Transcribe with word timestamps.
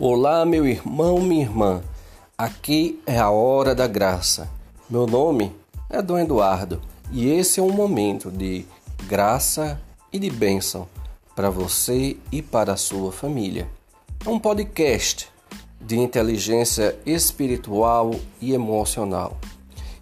Olá, 0.00 0.44
meu 0.44 0.66
irmão, 0.66 1.20
minha 1.20 1.42
irmã. 1.44 1.80
Aqui 2.36 3.00
é 3.06 3.16
a 3.16 3.30
hora 3.30 3.76
da 3.76 3.86
graça. 3.86 4.50
Meu 4.90 5.06
nome 5.06 5.54
é 5.88 6.02
Dom 6.02 6.18
Eduardo 6.18 6.82
e 7.12 7.30
esse 7.30 7.60
é 7.60 7.62
um 7.62 7.70
momento 7.70 8.28
de 8.28 8.66
graça 9.06 9.80
e 10.12 10.18
de 10.18 10.28
bênção 10.30 10.88
para 11.36 11.48
você 11.48 12.16
e 12.32 12.42
para 12.42 12.72
a 12.72 12.76
sua 12.76 13.12
família. 13.12 13.68
É 14.26 14.28
um 14.28 14.40
podcast 14.40 15.28
de 15.80 15.96
inteligência 15.96 16.98
espiritual 17.06 18.16
e 18.40 18.52
emocional. 18.52 19.38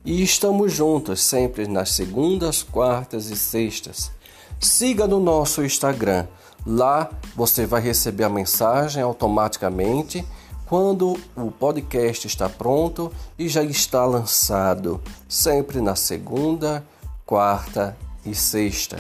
E 0.07 0.23
estamos 0.23 0.73
juntos 0.73 1.21
sempre 1.21 1.69
nas 1.69 1.91
segundas, 1.91 2.63
quartas 2.63 3.27
e 3.27 3.37
sextas. 3.37 4.11
Siga 4.59 5.07
no 5.07 5.21
nosso 5.21 5.63
Instagram 5.63 6.27
Lá 6.65 7.11
você 7.35 7.67
vai 7.67 7.81
receber 7.81 8.25
a 8.25 8.29
mensagem 8.29 9.03
automaticamente 9.03 10.25
quando 10.67 11.19
o 11.37 11.51
podcast 11.51 12.27
está 12.27 12.49
pronto 12.49 13.13
e 13.39 13.49
já 13.49 13.63
está 13.63 14.07
lançado, 14.07 15.01
sempre 15.29 15.81
na 15.81 15.95
segunda, 15.97 16.85
quarta 17.27 17.97
e 18.25 18.35
sexta. 18.35 18.99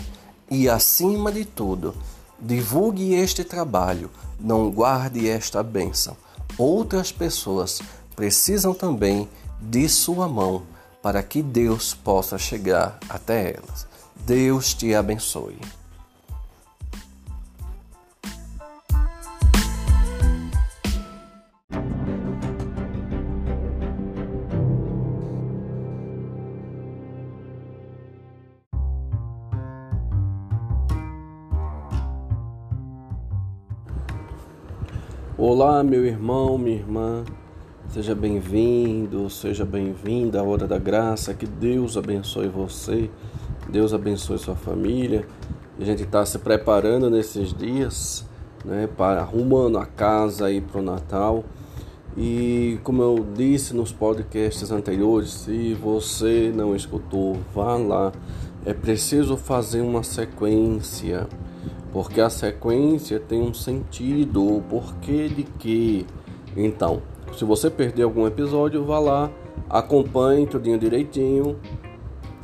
E 0.50 0.68
acima 0.68 1.32
de 1.32 1.44
tudo, 1.44 1.94
divulgue 2.38 3.14
este 3.14 3.42
trabalho, 3.42 4.10
não 4.38 4.70
guarde 4.70 5.28
esta 5.28 5.62
bênção. 5.62 6.16
Outras 6.58 7.10
pessoas 7.10 7.80
precisam 8.14 8.74
também 8.74 9.28
de 9.60 9.88
sua 9.88 10.28
mão 10.28 10.64
para 11.00 11.22
que 11.22 11.42
Deus 11.42 11.94
possa 11.94 12.36
chegar 12.36 12.98
até 13.08 13.54
elas. 13.54 13.86
Deus 14.26 14.74
te 14.74 14.94
abençoe. 14.94 15.58
Olá, 35.44 35.82
meu 35.82 36.06
irmão, 36.06 36.56
minha 36.56 36.76
irmã, 36.76 37.24
seja 37.88 38.14
bem-vindo, 38.14 39.28
seja 39.28 39.64
bem-vinda 39.64 40.38
à 40.38 40.44
Hora 40.44 40.68
da 40.68 40.78
Graça, 40.78 41.34
que 41.34 41.46
Deus 41.46 41.96
abençoe 41.96 42.46
você, 42.46 43.10
Deus 43.68 43.92
abençoe 43.92 44.38
sua 44.38 44.54
família. 44.54 45.26
A 45.80 45.84
gente 45.84 46.04
está 46.04 46.24
se 46.24 46.38
preparando 46.38 47.10
nesses 47.10 47.52
dias, 47.52 48.24
né, 48.64 48.88
para 48.96 49.22
arrumando 49.22 49.78
a 49.78 49.84
casa 49.84 50.46
aí 50.46 50.60
para 50.60 50.80
o 50.80 50.84
Natal. 50.84 51.44
E 52.16 52.78
como 52.84 53.02
eu 53.02 53.26
disse 53.34 53.74
nos 53.74 53.90
podcasts 53.90 54.70
anteriores, 54.70 55.30
se 55.30 55.74
você 55.74 56.52
não 56.54 56.76
escutou, 56.76 57.36
vá 57.52 57.76
lá. 57.76 58.12
É 58.64 58.72
preciso 58.72 59.36
fazer 59.36 59.80
uma 59.80 60.04
sequência 60.04 61.26
porque 61.92 62.20
a 62.20 62.30
sequência 62.30 63.20
tem 63.20 63.40
um 63.40 63.52
sentido, 63.52 64.56
o 64.56 64.62
porquê 64.62 65.28
de 65.28 65.42
que. 65.42 66.06
Então, 66.56 67.02
se 67.36 67.44
você 67.44 67.70
perder 67.70 68.02
algum 68.02 68.26
episódio, 68.26 68.84
vá 68.84 68.98
lá, 68.98 69.30
acompanhe 69.68 70.46
tudinho 70.46 70.78
direitinho, 70.78 71.58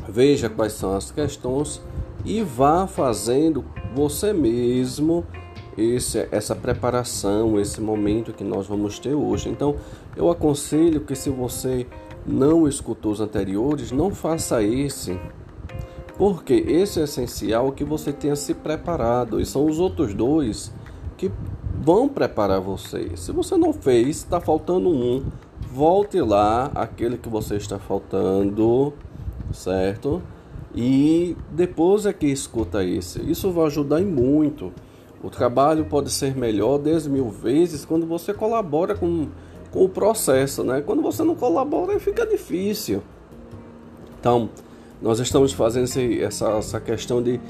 veja 0.08 0.48
quais 0.48 0.72
são 0.72 0.94
as 0.94 1.10
questões 1.10 1.80
e 2.24 2.42
vá 2.42 2.86
fazendo 2.86 3.64
você 3.94 4.32
mesmo 4.32 5.24
esse, 5.76 6.26
essa 6.30 6.54
preparação, 6.54 7.58
esse 7.58 7.80
momento 7.80 8.32
que 8.32 8.44
nós 8.44 8.66
vamos 8.66 8.98
ter 8.98 9.14
hoje. 9.14 9.48
Então, 9.48 9.76
eu 10.16 10.30
aconselho 10.30 11.00
que 11.00 11.14
se 11.14 11.30
você 11.30 11.86
não 12.26 12.68
escutou 12.68 13.12
os 13.12 13.20
anteriores, 13.20 13.92
não 13.92 14.10
faça 14.10 14.62
esse 14.62 15.18
porque 16.18 16.52
esse 16.52 17.00
é 17.00 17.04
essencial 17.04 17.70
que 17.70 17.84
você 17.84 18.12
tenha 18.12 18.34
se 18.34 18.52
preparado 18.52 19.40
e 19.40 19.46
são 19.46 19.64
os 19.64 19.78
outros 19.78 20.12
dois 20.12 20.72
que 21.16 21.30
vão 21.80 22.08
preparar 22.08 22.60
você. 22.60 23.16
Se 23.16 23.30
você 23.30 23.56
não 23.56 23.72
fez, 23.72 24.18
está 24.18 24.40
faltando 24.40 24.88
um, 24.88 25.22
volte 25.72 26.20
lá, 26.20 26.72
aquele 26.74 27.16
que 27.16 27.28
você 27.28 27.54
está 27.54 27.78
faltando, 27.78 28.92
certo? 29.52 30.20
E 30.74 31.36
depois 31.52 32.04
é 32.04 32.12
que 32.12 32.26
escuta 32.26 32.84
esse. 32.84 33.22
Isso 33.22 33.52
vai 33.52 33.66
ajudar 33.66 34.00
em 34.00 34.04
muito. 34.04 34.72
O 35.22 35.30
trabalho 35.30 35.84
pode 35.84 36.10
ser 36.10 36.36
melhor 36.36 36.78
10 36.78 37.06
mil 37.06 37.30
vezes 37.30 37.84
quando 37.84 38.06
você 38.06 38.34
colabora 38.34 38.94
com, 38.96 39.28
com 39.70 39.84
o 39.84 39.88
processo, 39.88 40.64
né? 40.64 40.80
Quando 40.80 41.00
você 41.00 41.22
não 41.22 41.36
colabora, 41.36 41.98
fica 42.00 42.26
difícil. 42.26 43.02
Então, 44.18 44.50
nós 45.00 45.20
estamos 45.20 45.52
fazendo 45.52 45.84
esse, 45.84 46.20
essa, 46.22 46.48
essa 46.50 46.80
questão 46.80 47.22
de, 47.22 47.40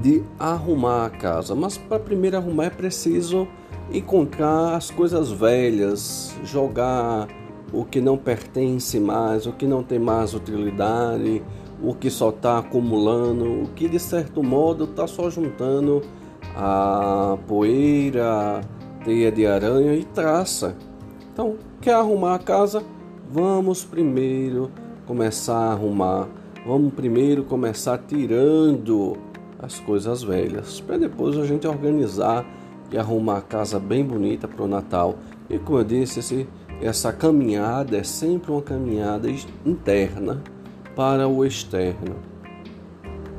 de 0.00 0.22
arrumar 0.38 1.06
a 1.06 1.10
casa. 1.10 1.54
Mas 1.54 1.76
para 1.76 1.98
primeiro 1.98 2.36
arrumar 2.36 2.66
é 2.66 2.70
preciso 2.70 3.46
encontrar 3.92 4.76
as 4.76 4.90
coisas 4.90 5.30
velhas, 5.30 6.34
jogar 6.44 7.28
o 7.72 7.84
que 7.84 8.00
não 8.00 8.16
pertence 8.16 8.98
mais, 8.98 9.46
o 9.46 9.52
que 9.52 9.66
não 9.66 9.82
tem 9.82 9.98
mais 9.98 10.32
utilidade, 10.32 11.42
o 11.82 11.94
que 11.94 12.08
só 12.08 12.30
está 12.30 12.58
acumulando, 12.58 13.64
o 13.64 13.68
que 13.74 13.88
de 13.88 13.98
certo 13.98 14.42
modo 14.42 14.84
está 14.84 15.06
só 15.06 15.28
juntando 15.28 16.02
a 16.56 17.36
poeira, 17.46 18.60
teia 19.04 19.30
de 19.30 19.46
aranha 19.46 19.94
e 19.94 20.04
traça. 20.04 20.76
Então, 21.32 21.56
quer 21.80 21.94
arrumar 21.94 22.36
a 22.36 22.38
casa? 22.38 22.82
Vamos 23.30 23.84
primeiro 23.84 24.70
começar 25.06 25.56
a 25.56 25.72
arrumar 25.72 26.28
Vamos 26.66 26.94
primeiro 26.94 27.44
começar 27.44 27.98
tirando 27.98 29.18
as 29.58 29.78
coisas 29.80 30.22
velhas, 30.22 30.80
para 30.80 30.96
depois 30.96 31.36
a 31.36 31.44
gente 31.44 31.66
organizar 31.66 32.42
e 32.90 32.96
arrumar 32.96 33.36
a 33.36 33.42
casa 33.42 33.78
bem 33.78 34.02
bonita 34.02 34.48
para 34.48 34.64
o 34.64 34.66
Natal. 34.66 35.16
E 35.50 35.58
como 35.58 35.80
eu 35.80 35.84
disse, 35.84 36.20
esse, 36.20 36.48
essa 36.80 37.12
caminhada 37.12 37.98
é 37.98 38.02
sempre 38.02 38.50
uma 38.50 38.62
caminhada 38.62 39.28
interna 39.66 40.42
para 40.96 41.28
o 41.28 41.44
externo. 41.44 42.16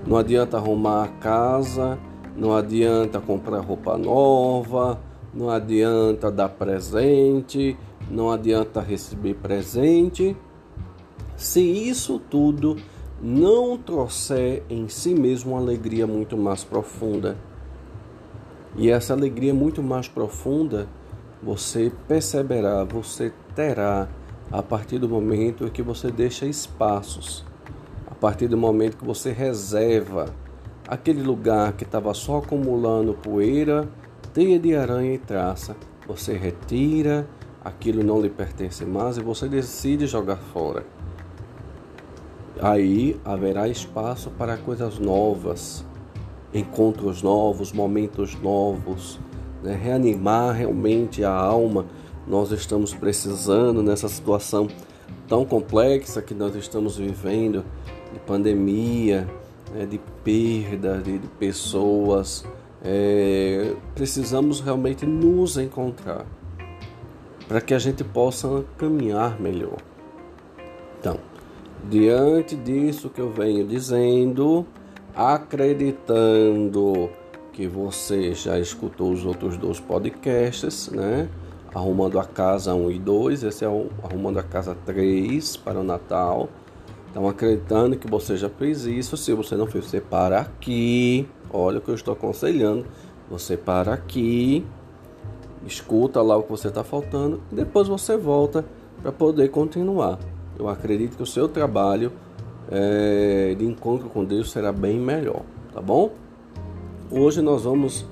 Não 0.06 0.18
adianta 0.18 0.58
arrumar 0.58 1.06
a 1.06 1.08
casa, 1.08 1.98
não 2.38 2.56
adianta 2.56 3.20
comprar 3.20 3.60
roupa 3.62 3.98
nova, 3.98 5.00
não 5.34 5.50
adianta 5.50 6.30
dar 6.30 6.50
presente, 6.50 7.76
não 8.08 8.30
adianta 8.30 8.82
receber 8.82 9.34
presente. 9.34 10.38
Se 11.36 11.60
isso 11.60 12.20
tudo 12.30 12.78
não 13.22 13.78
trouxer 13.78 14.64
em 14.70 14.88
si 14.88 15.16
mesmo 15.16 15.52
uma 15.52 15.62
alegria 15.62 16.06
muito 16.06 16.38
mais 16.38 16.64
profunda. 16.64 17.38
E 18.76 18.90
essa 18.90 19.14
alegria 19.14 19.54
muito 19.54 19.82
mais 19.82 20.08
profunda 20.08 20.88
você 21.42 21.92
perceberá, 22.08 22.84
você 22.84 23.32
terá 23.56 24.08
a 24.52 24.62
partir 24.62 25.00
do 25.00 25.08
momento 25.08 25.70
que 25.70 25.82
você 25.82 26.12
deixa 26.12 26.46
espaços, 26.46 27.46
a 28.08 28.16
partir 28.16 28.48
do 28.48 28.58
momento 28.58 28.98
que 28.98 29.06
você 29.06 29.32
reserva 29.32 30.34
aquele 30.88 31.22
lugar 31.22 31.74
que 31.74 31.84
estava 31.84 32.14
só 32.14 32.38
acumulando 32.38 33.14
poeira, 33.14 33.88
teia 34.34 34.60
de 34.60 34.76
aranha 34.76 35.14
e 35.14 35.18
traça, 35.18 35.76
você 36.08 36.34
retira, 36.34 37.28
aquilo 37.64 38.04
não 38.04 38.22
lhe 38.22 38.30
pertence 38.30 38.86
mais 38.86 39.18
e 39.18 39.22
você 39.22 39.48
decide 39.48 40.06
jogar 40.06 40.38
fora. 40.38 40.86
Aí 42.62 43.20
haverá 43.26 43.68
espaço 43.68 44.30
para 44.32 44.58
coisas 44.58 44.98
novas, 44.98 45.86
encontros 46.54 47.22
novos, 47.22 47.74
momentos 47.74 48.36
novos, 48.42 49.20
né? 49.62 49.76
reanimar 49.76 50.56
realmente 50.56 51.24
a 51.24 51.32
alma. 51.32 51.86
Nós 52.26 52.52
estamos 52.52 52.94
precisando 52.94 53.84
nessa 53.84 54.08
situação 54.08 54.68
tão 55.28 55.46
complexa 55.46 56.22
que 56.22 56.34
nós 56.34 56.56
estamos 56.56 56.98
vivendo 56.98 57.64
de 58.14 58.20
pandemia, 58.20 59.28
né? 59.74 59.86
de 59.86 60.00
perda 60.24 61.00
de, 61.00 61.18
de 61.18 61.28
pessoas. 61.28 62.46
É, 62.84 63.74
precisamos 63.94 64.62
realmente 64.62 65.06
nos 65.06 65.58
encontrar 65.58 66.26
para 67.48 67.60
que 67.60 67.74
a 67.74 67.80
gente 67.80 68.04
possa 68.04 68.64
caminhar 68.78 69.40
melhor. 69.40 69.78
Então, 71.00 71.20
Diante 71.90 72.56
disso 72.56 73.10
que 73.12 73.22
eu 73.22 73.30
venho 73.30 73.66
dizendo, 73.68 74.66
acreditando 75.16 77.10
que 77.54 77.68
você 77.68 78.34
já 78.34 78.58
escutou 78.60 79.12
os 79.12 79.24
outros 79.24 79.56
dois 79.56 79.80
podcasts, 79.80 80.90
né? 80.90 81.30
Arrumando 81.74 82.20
a 82.20 82.26
Casa 82.26 82.74
1 82.74 82.92
e 82.92 83.00
2, 83.00 83.44
esse 83.44 83.64
é 83.64 83.70
o 83.70 83.90
Arrumando 84.04 84.40
a 84.40 84.44
Casa 84.44 84.76
3 84.86 85.58
para 85.58 85.80
o 85.80 85.84
Natal. 85.84 86.50
Então, 87.12 87.28
acreditando 87.28 87.96
que 87.96 88.10
você 88.10 88.36
já 88.36 88.50
fez 88.50 88.86
isso, 88.86 89.16
se 89.16 89.32
você 89.34 89.56
não 89.56 89.68
fez, 89.68 89.86
você 89.86 90.02
para 90.02 90.40
aqui. 90.40 91.28
Olha 91.52 91.78
o 91.78 91.82
que 91.82 91.90
eu 91.90 91.96
estou 91.96 92.14
aconselhando. 92.14 92.86
Você 93.30 93.56
para 93.56 93.94
aqui, 93.94 94.66
escuta 95.66 96.22
lá 96.22 96.36
o 96.36 96.44
que 96.44 96.50
você 96.50 96.68
está 96.68 96.84
faltando 96.84 97.42
depois 97.52 97.88
você 97.88 98.18
volta 98.18 98.66
para 99.02 99.12
poder 99.12 99.50
continuar. 99.50 100.18
Eu 100.58 100.70
acredito 100.70 101.18
que 101.18 101.24
o 101.24 101.26
seu 101.26 101.50
trabalho 101.50 102.14
é, 102.72 103.54
de 103.58 103.66
encontro 103.66 104.10
com 104.10 104.24
Deus 104.24 104.52
será 104.52 104.72
bem 104.72 104.98
melhor, 104.98 105.44
tá 105.74 105.82
bom? 105.82 106.12
Hoje 107.12 107.42
nós 107.42 107.64
vamos 107.64 108.06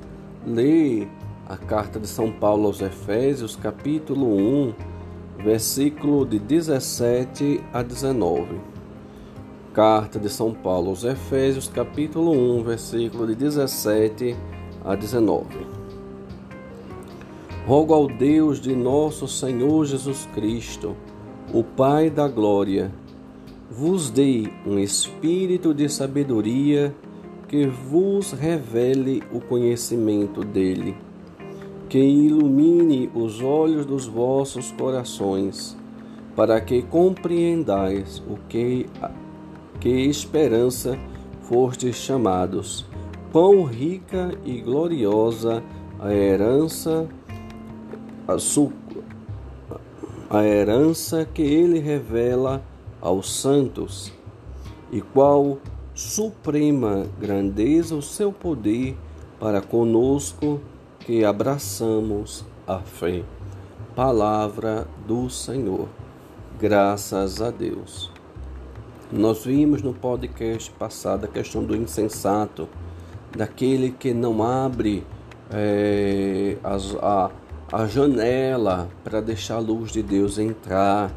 ler 0.46 1.08
a 1.48 1.56
carta 1.56 2.00
de 2.00 2.08
São 2.08 2.32
Paulo 2.32 2.68
aos 2.68 2.82
Efésios, 2.82 3.56
capítulo 3.56 4.28
1, 4.28 4.74
versículo 5.44 6.26
de 6.26 6.38
17 6.38 7.64
a 7.72 7.82
19. 7.82 8.60
Carta 9.74 10.20
de 10.20 10.30
São 10.30 10.54
Paulo 10.54 10.90
aos 10.90 11.06
Efésios, 11.06 11.70
capítulo 11.70 12.32
1, 12.32 12.64
versículo 12.64 13.26
de 13.26 13.36
17 13.36 14.36
a 14.84 14.96
19. 14.96 15.46
Rogo 17.66 17.94
ao 17.94 18.08
Deus 18.08 18.60
de 18.60 18.76
nosso 18.76 19.30
Senhor 19.30 19.86
Jesus 19.86 20.28
Cristo, 20.34 20.96
o 21.54 21.64
Pai 21.64 22.10
da 22.10 22.28
glória, 22.28 22.92
vos 23.70 24.10
dê 24.10 24.50
um 24.66 24.80
espírito 24.80 25.72
de 25.72 25.88
sabedoria 25.88 26.96
que 27.48 27.68
vos 27.68 28.32
revele 28.32 29.22
o 29.32 29.40
conhecimento 29.40 30.44
dele, 30.44 30.98
que 31.88 32.00
ilumine 32.00 33.08
os 33.14 33.40
olhos 33.40 33.86
dos 33.86 34.08
vossos 34.08 34.72
corações, 34.72 35.78
para 36.36 36.60
que 36.60 36.82
compreendais 36.82 38.18
o 38.28 38.36
que 38.50 38.88
que 39.80 39.90
esperança 39.90 40.98
fostes 41.42 41.98
chamados, 41.98 42.84
pão 43.32 43.64
rica 43.64 44.32
e 44.44 44.60
gloriosa 44.60 45.62
a 46.00 46.12
herança 46.12 47.08
a, 48.28 48.40
a 50.34 50.44
herança 50.44 51.26
que 51.32 51.44
ele 51.44 51.78
revela 51.78 52.64
aos 53.00 53.40
santos, 53.40 54.12
e 54.92 55.00
qual 55.00 55.60
suprema 55.94 57.06
grandeza 57.20 57.94
o 57.94 58.02
seu 58.02 58.32
poder 58.32 58.98
para 59.40 59.62
conosco 59.62 60.60
que 61.02 61.24
abraçamos 61.24 62.44
a 62.66 62.80
fé. 62.80 63.24
Palavra 63.96 64.88
do 65.06 65.30
Senhor. 65.30 65.88
Graças 66.60 67.40
a 67.40 67.52
Deus. 67.52 68.12
Nós 69.12 69.46
vimos 69.46 69.84
no 69.84 69.94
podcast 69.94 70.72
passado 70.72 71.26
a 71.26 71.28
questão 71.28 71.64
do 71.64 71.76
insensato, 71.76 72.68
daquele 73.38 73.92
que 73.92 74.16
não 74.16 74.42
abre 74.42 75.06
é, 75.52 76.58
as, 76.64 76.96
a, 76.96 77.30
a 77.74 77.88
janela 77.88 78.88
para 79.04 79.20
deixar 79.20 79.56
a 79.56 79.60
luz 79.60 79.92
de 79.92 80.04
Deus 80.04 80.38
entrar, 80.38 81.12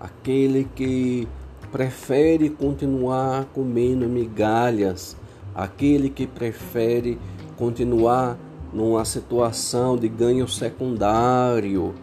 aquele 0.00 0.68
que 0.74 1.28
prefere 1.70 2.50
continuar 2.50 3.44
comendo 3.54 4.08
migalhas, 4.08 5.16
aquele 5.54 6.10
que 6.10 6.26
prefere 6.26 7.16
continuar 7.56 8.36
numa 8.72 9.04
situação 9.04 9.96
de 9.96 10.08
ganho 10.08 10.48
secundário, 10.48 11.94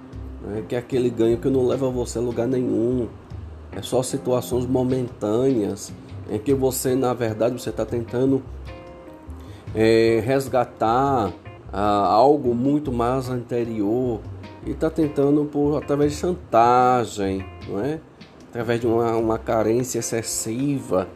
né, 0.42 0.64
que 0.70 0.76
é 0.76 0.78
aquele 0.78 1.10
ganho 1.10 1.38
que 1.38 1.50
não 1.50 1.68
leva 1.68 1.90
você 1.90 2.18
a 2.18 2.22
lugar 2.22 2.48
nenhum, 2.48 3.10
é 3.74 3.82
só 3.82 4.02
situações 4.02 4.66
momentâneas 4.66 5.92
em 6.30 6.40
que 6.40 6.54
você, 6.54 6.96
na 6.96 7.14
verdade, 7.14 7.62
você 7.62 7.72
está 7.72 7.86
tentando 7.86 8.42
é, 9.76 10.24
resgatar 10.26 11.34
ah, 11.72 12.08
algo 12.08 12.54
muito 12.54 12.92
mais 12.92 13.30
anterior 13.30 14.20
e 14.66 14.72
está 14.72 14.90
tentando 14.90 15.46
por 15.46 15.78
através 15.78 16.14
de 16.14 16.18
chantagem, 16.20 17.46
não 17.68 17.80
é? 17.80 18.00
Através 18.50 18.80
de 18.80 18.88
uma, 18.88 19.16
uma 19.16 19.38
carência 19.38 20.00
excessiva, 20.00 21.08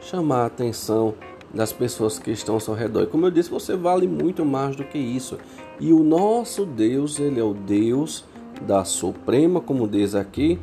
chamar 0.00 0.42
a 0.42 0.46
atenção 0.46 1.14
das 1.52 1.72
pessoas 1.72 2.18
que 2.18 2.30
estão 2.30 2.54
ao 2.54 2.60
seu 2.60 2.74
redor. 2.74 3.02
E 3.02 3.06
como 3.06 3.26
eu 3.26 3.30
disse, 3.30 3.50
você 3.50 3.76
vale 3.76 4.06
muito 4.06 4.44
mais 4.44 4.76
do 4.76 4.84
que 4.84 4.98
isso. 4.98 5.38
E 5.80 5.92
o 5.92 6.02
nosso 6.02 6.64
Deus, 6.64 7.18
ele 7.18 7.40
é 7.40 7.44
o 7.44 7.54
Deus 7.54 8.24
da 8.62 8.84
suprema, 8.84 9.60
como 9.60 9.88
diz 9.88 10.14
aqui, 10.14 10.58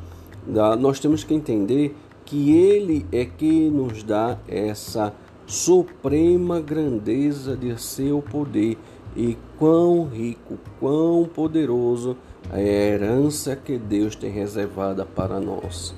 da, 0.45 0.75
nós 0.75 0.99
temos 0.99 1.23
que 1.23 1.33
entender 1.33 1.95
que 2.23 2.55
ele 2.55 3.05
é 3.11 3.25
que 3.25 3.69
nos 3.69 4.03
dá 4.03 4.37
essa 4.47 5.13
suprema 5.45 6.59
grandeza 6.59 7.55
de 7.55 7.79
seu 7.81 8.21
poder 8.21 8.77
e 9.15 9.37
quão 9.57 10.05
rico, 10.05 10.57
quão 10.79 11.25
poderoso 11.25 12.17
a 12.51 12.61
herança 12.61 13.55
que 13.55 13.77
Deus 13.77 14.15
tem 14.15 14.31
reservada 14.31 15.05
para 15.05 15.39
nós. 15.39 15.93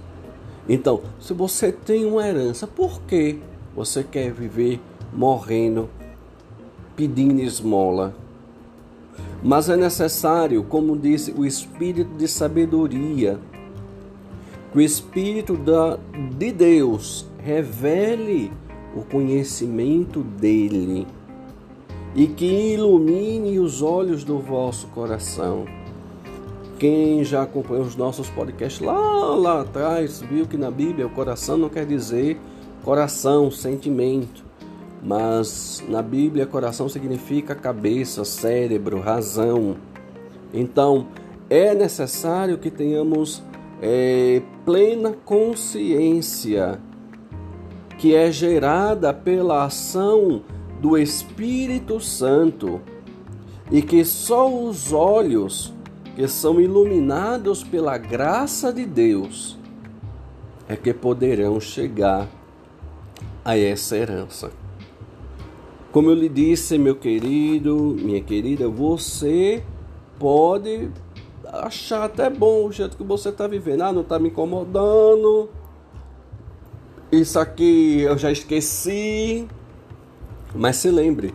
Então, 0.68 1.02
se 1.20 1.34
você 1.34 1.72
tem 1.72 2.06
uma 2.06 2.28
herança, 2.28 2.68
por 2.68 3.02
que 3.02 3.40
você 3.76 4.04
quer 4.04 4.32
viver 4.32 4.80
morrendo, 5.14 5.90
pedindo 6.96 7.42
esmola? 7.42 8.16
Mas 9.42 9.70
é 9.70 9.76
necessário, 9.76 10.64
como 10.64 10.98
disse, 10.98 11.32
o 11.32 11.46
espírito 11.46 12.16
de 12.18 12.28
sabedoria, 12.28 13.40
que 14.72 14.78
o 14.78 14.82
espírito 14.82 15.56
da, 15.56 15.98
de 16.38 16.52
Deus 16.52 17.26
revele 17.40 18.52
o 18.96 19.04
conhecimento 19.04 20.22
dele 20.22 21.08
e 22.16 22.28
que 22.28 22.74
ilumine 22.74 23.60
os 23.60 23.82
olhos 23.82 24.24
do 24.24 24.40
vosso 24.40 24.88
coração. 24.88 25.66
Quem 26.78 27.24
já 27.24 27.44
acompanhou 27.44 27.84
os 27.84 27.96
nossos 27.96 28.30
podcasts 28.30 28.80
lá, 28.80 29.36
lá 29.36 29.62
atrás, 29.62 30.22
viu 30.22 30.46
que 30.46 30.58
na 30.58 30.72
Bíblia 30.72 31.08
o 31.08 31.10
coração 31.10 31.58
não 31.58 31.70
quer 31.70 31.86
dizer 31.86 32.40
coração, 32.84 33.52
sentimento, 33.52 34.46
mas 35.04 35.84
na 35.88 36.02
Bíblia 36.02 36.46
coração 36.46 36.88
significa 36.88 37.54
cabeça, 37.54 38.24
cérebro, 38.24 39.00
razão. 39.00 39.76
Então 40.54 41.08
é 41.50 41.74
necessário 41.76 42.58
que 42.58 42.72
tenhamos 42.72 43.44
é, 43.82 44.42
plena 44.66 45.14
consciência 45.26 46.80
que 47.98 48.16
é 48.16 48.32
gerada 48.32 49.14
pela 49.14 49.66
ação 49.66 50.42
do 50.80 50.98
Espírito 50.98 52.00
Santo 52.00 52.82
e 53.72 53.82
que 53.82 54.04
só 54.04 54.52
os 54.52 54.92
olhos 54.92 55.74
que 56.16 56.28
são 56.28 56.60
iluminados 56.60 57.64
pela 57.64 57.98
graça 57.98 58.74
de 58.74 58.86
Deus 58.86 59.58
é 60.68 60.76
que 60.76 60.94
poderão 60.94 61.60
chegar 61.60 62.28
a 63.44 63.58
essa 63.58 63.98
herança. 63.98 64.52
Como 65.92 66.12
eu 66.12 66.14
lhe 66.14 66.30
disse, 66.30 66.78
meu 66.78 66.96
querido, 66.96 67.98
minha 68.00 68.22
querida, 68.22 68.70
você 68.70 69.64
pode 70.20 70.92
achar 71.52 72.04
até 72.04 72.30
bom 72.30 72.68
o 72.68 72.72
jeito 72.72 72.96
que 72.96 73.04
você 73.04 73.30
está 73.30 73.48
vivendo. 73.48 73.82
Ah, 73.82 73.92
não 73.92 74.02
está 74.02 74.20
me 74.20 74.30
incomodando. 74.30 75.50
Isso 77.12 77.40
aqui 77.40 78.02
eu 78.02 78.16
já 78.18 78.32
esqueci. 78.32 79.48
Mas 80.54 80.78
se 80.78 80.90
lembre, 80.90 81.34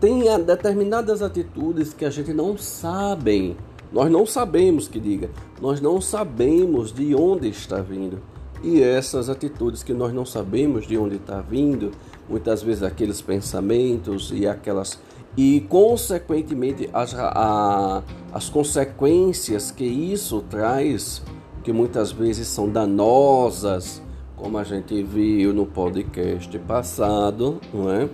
tem 0.00 0.24
determinadas 0.44 1.22
atitudes 1.22 1.92
que 1.92 2.04
a 2.04 2.10
gente 2.10 2.32
não 2.32 2.56
sabe. 2.56 3.56
Nós 3.92 4.10
não 4.10 4.26
sabemos 4.26 4.88
que 4.88 4.98
diga. 4.98 5.30
Nós 5.60 5.80
não 5.80 6.00
sabemos 6.00 6.92
de 6.92 7.14
onde 7.14 7.48
está 7.48 7.80
vindo. 7.80 8.20
E 8.62 8.82
essas 8.82 9.28
atitudes 9.28 9.82
que 9.82 9.92
nós 9.92 10.12
não 10.12 10.24
sabemos 10.24 10.86
de 10.86 10.96
onde 10.96 11.16
está 11.16 11.40
vindo, 11.40 11.90
muitas 12.28 12.62
vezes 12.62 12.82
aqueles 12.82 13.20
pensamentos 13.20 14.32
e 14.32 14.46
aquelas 14.46 14.98
e 15.36 15.60
consequentemente 15.68 16.90
as, 16.92 17.14
a, 17.14 18.02
as 18.32 18.48
consequências 18.48 19.70
que 19.70 19.84
isso 19.84 20.44
traz, 20.50 21.22
que 21.64 21.72
muitas 21.72 22.12
vezes 22.12 22.48
são 22.48 22.68
danosas, 22.68 24.02
como 24.42 24.58
a 24.58 24.64
gente 24.64 25.00
viu 25.04 25.54
no 25.54 25.64
podcast 25.64 26.58
passado, 26.58 27.60
não 27.72 27.88
é? 27.88 28.08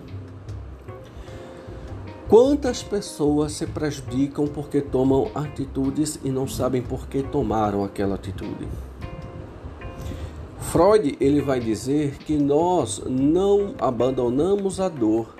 Quantas 2.28 2.82
pessoas 2.82 3.52
se 3.52 3.66
prejudicam 3.66 4.46
porque 4.46 4.82
tomam 4.82 5.30
atitudes 5.34 6.20
e 6.22 6.28
não 6.28 6.46
sabem 6.46 6.82
por 6.82 7.08
que 7.08 7.22
tomaram 7.22 7.82
aquela 7.82 8.16
atitude? 8.16 8.68
Freud 10.58 11.16
ele 11.18 11.40
vai 11.40 11.60
dizer 11.60 12.18
que 12.18 12.36
nós 12.36 13.02
não 13.06 13.74
abandonamos 13.78 14.80
a 14.80 14.90
dor 14.90 15.34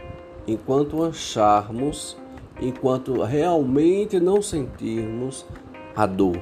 enquanto 0.46 1.04
acharmos, 1.04 2.16
enquanto 2.62 3.22
realmente 3.24 4.18
não 4.18 4.40
sentirmos 4.40 5.44
a 5.94 6.06
dor. 6.06 6.40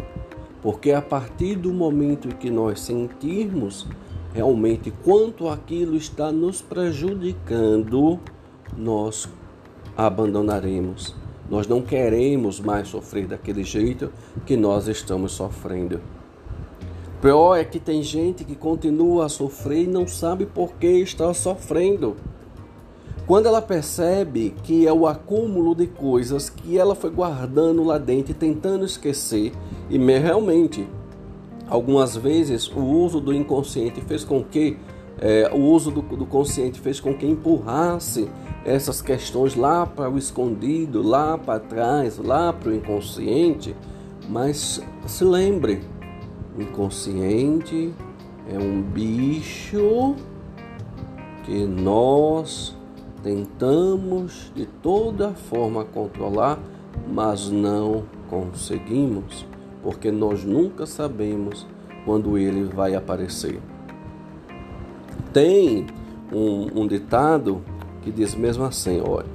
Porque 0.62 0.92
a 0.92 1.02
partir 1.02 1.56
do 1.56 1.72
momento 1.72 2.28
que 2.36 2.48
nós 2.48 2.78
sentirmos 2.78 3.88
realmente 4.37 4.93
quanto 5.02 5.49
aquilo 5.49 5.97
está 5.97 6.31
nos 6.31 6.61
prejudicando, 6.61 8.21
nós 8.76 9.26
abandonaremos. 9.97 11.14
Nós 11.49 11.66
não 11.66 11.81
queremos 11.81 12.61
mais 12.61 12.88
sofrer 12.88 13.26
daquele 13.26 13.64
jeito 13.64 14.12
que 14.45 14.55
nós 14.55 14.88
estamos 14.88 15.33
sofrendo. 15.33 16.02
Pior 17.23 17.57
é 17.57 17.64
que 17.64 17.81
tem 17.81 18.02
gente 18.02 18.45
que 18.45 18.55
continua 18.55 19.25
a 19.25 19.28
sofrer 19.31 19.85
e 19.85 19.87
não 19.87 20.07
sabe 20.07 20.45
por 20.45 20.75
que 20.75 20.87
está 20.87 21.33
sofrendo. 21.33 22.14
Quando 23.26 23.47
ela 23.47 23.62
percebe 23.62 24.55
que 24.62 24.87
é 24.87 24.93
o 24.93 25.07
acúmulo 25.07 25.75
de 25.75 25.87
coisas 25.87 26.50
que 26.50 26.76
ela 26.76 26.95
foi 26.95 27.09
guardando 27.09 27.83
lá 27.83 27.97
dentro 27.97 28.33
e 28.33 28.35
tentando 28.35 28.85
esquecer, 28.85 29.52
e 29.88 29.97
realmente, 29.97 30.87
algumas 31.68 32.16
vezes 32.16 32.68
o 32.68 32.80
uso 32.80 33.20
do 33.20 33.32
inconsciente 33.32 34.00
fez 34.00 34.25
com 34.25 34.42
que 34.42 34.76
é, 35.18 35.50
o 35.52 35.58
uso 35.58 35.90
do, 35.90 36.02
do 36.02 36.26
consciente 36.26 36.78
fez 36.78 37.00
com 37.00 37.14
que 37.14 37.26
empurrasse 37.26 38.28
essas 38.64 39.00
questões 39.00 39.54
lá 39.54 39.87
para 39.87 40.11
o 40.11 40.18
escondido, 40.18 41.02
lá 41.02 41.38
para 41.38 41.58
trás, 41.58 42.18
lá 42.18 42.52
para 42.52 42.70
o 42.70 42.75
inconsciente. 42.75 43.75
Mas 44.28 44.82
se 45.06 45.25
lembre, 45.25 45.82
o 46.56 46.61
inconsciente 46.61 47.94
é 48.52 48.58
um 48.58 48.82
bicho 48.82 50.16
que 51.44 51.64
nós 51.64 52.76
tentamos 53.23 54.52
de 54.54 54.66
toda 54.66 55.32
forma 55.32 55.85
controlar, 55.85 56.58
mas 57.08 57.49
não 57.49 58.04
conseguimos, 58.28 59.46
porque 59.87 60.11
nós 60.11 60.43
nunca 60.43 60.85
sabemos 60.85 61.64
quando 62.05 62.37
ele 62.37 62.64
vai 62.64 62.97
aparecer. 62.97 63.61
Tem 65.33 65.87
um, 66.33 66.81
um 66.81 66.88
ditado 66.88 67.62
que 68.02 68.11
diz 68.11 68.35
mesmo 68.35 68.64
assim, 68.64 69.00
olha, 69.00 69.28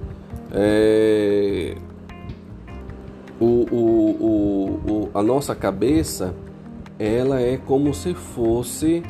é, 0.51 1.77
o, 3.39 3.45
o, 3.45 4.81
o, 4.91 5.09
a 5.13 5.23
nossa 5.23 5.55
cabeça 5.55 6.35
ela 6.99 7.39
é 7.39 7.55
como 7.55 7.93
se 7.93 8.13
fosse 8.13 9.03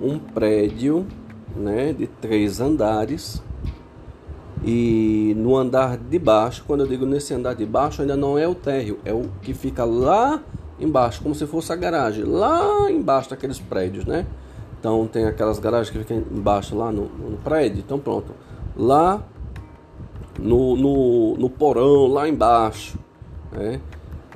um 0.00 0.18
prédio 0.18 1.06
né, 1.54 1.92
de 1.92 2.06
três 2.06 2.58
andares 2.58 3.42
e 4.64 5.34
no 5.36 5.58
andar 5.58 5.98
de 5.98 6.18
baixo, 6.18 6.64
quando 6.66 6.80
eu 6.80 6.86
digo 6.86 7.04
nesse 7.04 7.34
andar 7.34 7.54
de 7.54 7.66
baixo, 7.66 8.00
ainda 8.00 8.16
não 8.16 8.38
é 8.38 8.48
o 8.48 8.54
térreo, 8.54 8.98
é 9.04 9.12
o 9.12 9.24
que 9.42 9.52
fica 9.52 9.84
lá 9.84 10.42
embaixo, 10.78 11.22
como 11.22 11.34
se 11.34 11.46
fosse 11.46 11.72
a 11.72 11.76
garagem, 11.76 12.24
lá 12.24 12.90
embaixo 12.90 13.30
daqueles 13.30 13.58
prédios, 13.58 14.04
né? 14.04 14.26
Então 14.78 15.06
tem 15.06 15.24
aquelas 15.24 15.58
garagens 15.58 15.90
que 15.90 15.98
ficam 15.98 16.18
embaixo 16.30 16.76
lá 16.76 16.92
no, 16.92 17.04
no 17.04 17.36
prédio. 17.38 17.80
Então 17.84 17.98
pronto. 17.98 18.32
Lá 18.76 19.22
no, 20.38 20.76
no, 20.76 21.36
no 21.36 21.50
porão, 21.50 22.06
lá 22.06 22.28
embaixo, 22.28 22.98
né? 23.50 23.80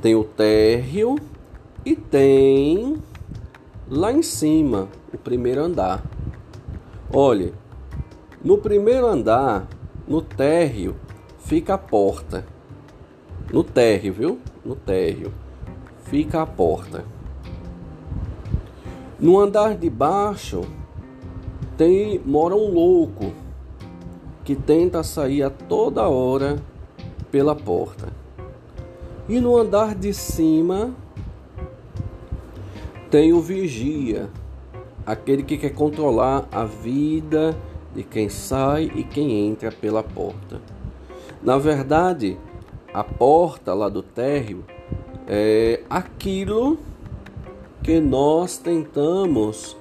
tem 0.00 0.14
o 0.14 0.24
térreo 0.24 1.16
e 1.84 1.94
tem 1.94 2.96
lá 3.88 4.10
em 4.10 4.22
cima 4.22 4.88
o 5.12 5.18
primeiro 5.18 5.62
andar. 5.62 6.02
Olha, 7.12 7.52
no 8.42 8.56
primeiro 8.56 9.06
andar 9.06 9.68
no 10.08 10.22
térreo 10.22 10.96
fica 11.38 11.74
a 11.74 11.78
porta. 11.78 12.46
No 13.52 13.62
térreo, 13.62 14.12
viu? 14.12 14.38
No 14.64 14.74
térreo 14.74 15.32
fica 16.10 16.42
a 16.42 16.46
porta. 16.46 17.04
No 19.18 19.38
andar 19.38 19.76
de 19.76 19.88
baixo 19.88 20.62
tem 21.76 22.20
mora 22.26 22.56
um 22.56 22.68
louco 22.74 23.32
que 24.44 24.56
tenta 24.56 25.04
sair 25.04 25.44
a 25.44 25.50
toda 25.50 26.08
hora 26.08 26.60
pela 27.30 27.54
porta. 27.54 28.08
E 29.28 29.40
no 29.40 29.56
andar 29.56 29.94
de 29.94 30.12
cima 30.12 30.92
tem 33.08 33.32
o 33.32 33.40
vigia, 33.40 34.28
aquele 35.06 35.44
que 35.44 35.56
quer 35.56 35.70
controlar 35.70 36.48
a 36.50 36.64
vida 36.64 37.56
de 37.94 38.02
quem 38.02 38.28
sai 38.28 38.90
e 38.96 39.04
quem 39.04 39.46
entra 39.46 39.70
pela 39.70 40.02
porta. 40.02 40.60
Na 41.40 41.56
verdade, 41.56 42.36
a 42.92 43.04
porta 43.04 43.72
lá 43.72 43.88
do 43.88 44.02
térreo 44.02 44.64
é 45.32 45.84
aquilo 45.88 46.76
que 47.84 48.00
nós 48.00 48.58
tentamos 48.58 49.76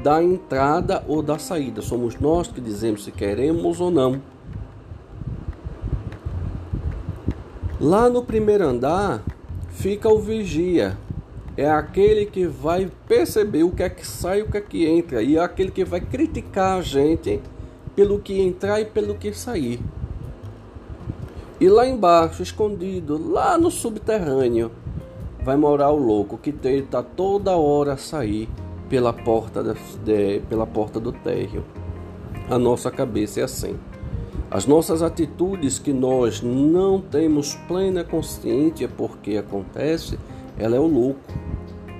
dar 0.00 0.22
entrada 0.22 1.04
ou 1.08 1.20
da 1.20 1.40
saída. 1.40 1.82
Somos 1.82 2.20
nós 2.20 2.46
que 2.46 2.60
dizemos 2.60 3.02
se 3.02 3.10
queremos 3.10 3.80
ou 3.80 3.90
não. 3.90 4.22
Lá 7.80 8.08
no 8.08 8.22
primeiro 8.22 8.64
andar 8.64 9.24
fica 9.70 10.08
o 10.08 10.20
vigia, 10.20 10.96
é 11.56 11.68
aquele 11.68 12.24
que 12.26 12.46
vai 12.46 12.88
perceber 13.08 13.64
o 13.64 13.72
que 13.72 13.82
é 13.82 13.90
que 13.90 14.06
sai 14.06 14.38
e 14.38 14.42
o 14.42 14.48
que 14.48 14.56
é 14.56 14.60
que 14.60 14.86
entra, 14.86 15.20
e 15.20 15.36
é 15.36 15.40
aquele 15.40 15.72
que 15.72 15.84
vai 15.84 16.00
criticar 16.00 16.78
a 16.78 16.80
gente 16.80 17.40
pelo 17.96 18.20
que 18.20 18.40
entrar 18.40 18.80
e 18.80 18.84
pelo 18.84 19.16
que 19.16 19.34
sair. 19.34 19.80
E 21.58 21.68
lá 21.68 21.88
embaixo, 21.88 22.40
escondido, 22.40 23.32
lá 23.32 23.58
no 23.58 23.68
subterrâneo, 23.68 24.70
vai 25.44 25.56
morar 25.56 25.90
o 25.90 25.96
louco 25.96 26.38
que 26.38 26.52
tenta 26.52 27.02
toda 27.02 27.56
hora 27.56 27.96
sair 27.96 28.48
pela 28.88 29.12
porta, 29.12 29.62
de, 29.62 29.74
de, 30.04 30.40
pela 30.48 30.66
porta 30.66 31.00
do 31.00 31.12
térreo. 31.12 31.64
A 32.48 32.58
nossa 32.58 32.90
cabeça 32.90 33.40
é 33.40 33.44
assim. 33.44 33.76
As 34.50 34.66
nossas 34.66 35.02
atitudes 35.02 35.78
que 35.78 35.92
nós 35.92 36.42
não 36.42 37.00
temos 37.00 37.54
plena 37.66 38.04
consciência 38.04 38.88
porque 38.88 39.36
acontece, 39.36 40.18
ela 40.58 40.76
é 40.76 40.78
o 40.78 40.86
louco 40.86 41.20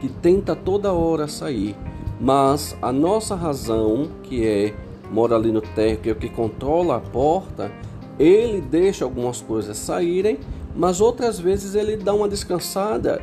que 0.00 0.08
tenta 0.08 0.54
toda 0.54 0.92
hora 0.92 1.26
sair. 1.26 1.74
Mas 2.20 2.76
a 2.82 2.92
nossa 2.92 3.34
razão, 3.34 4.08
que 4.22 4.46
é 4.46 4.74
mora 5.10 5.34
ali 5.34 5.50
no 5.50 5.60
térreo, 5.60 5.98
que 5.98 6.08
é 6.10 6.12
o 6.12 6.16
que 6.16 6.28
controla 6.28 6.96
a 6.96 7.00
porta, 7.00 7.72
ele 8.18 8.60
deixa 8.60 9.04
algumas 9.04 9.40
coisas 9.40 9.76
saírem, 9.78 10.38
mas 10.76 11.00
outras 11.00 11.40
vezes 11.40 11.74
ele 11.74 11.96
dá 11.96 12.12
uma 12.14 12.28
descansada 12.28 13.20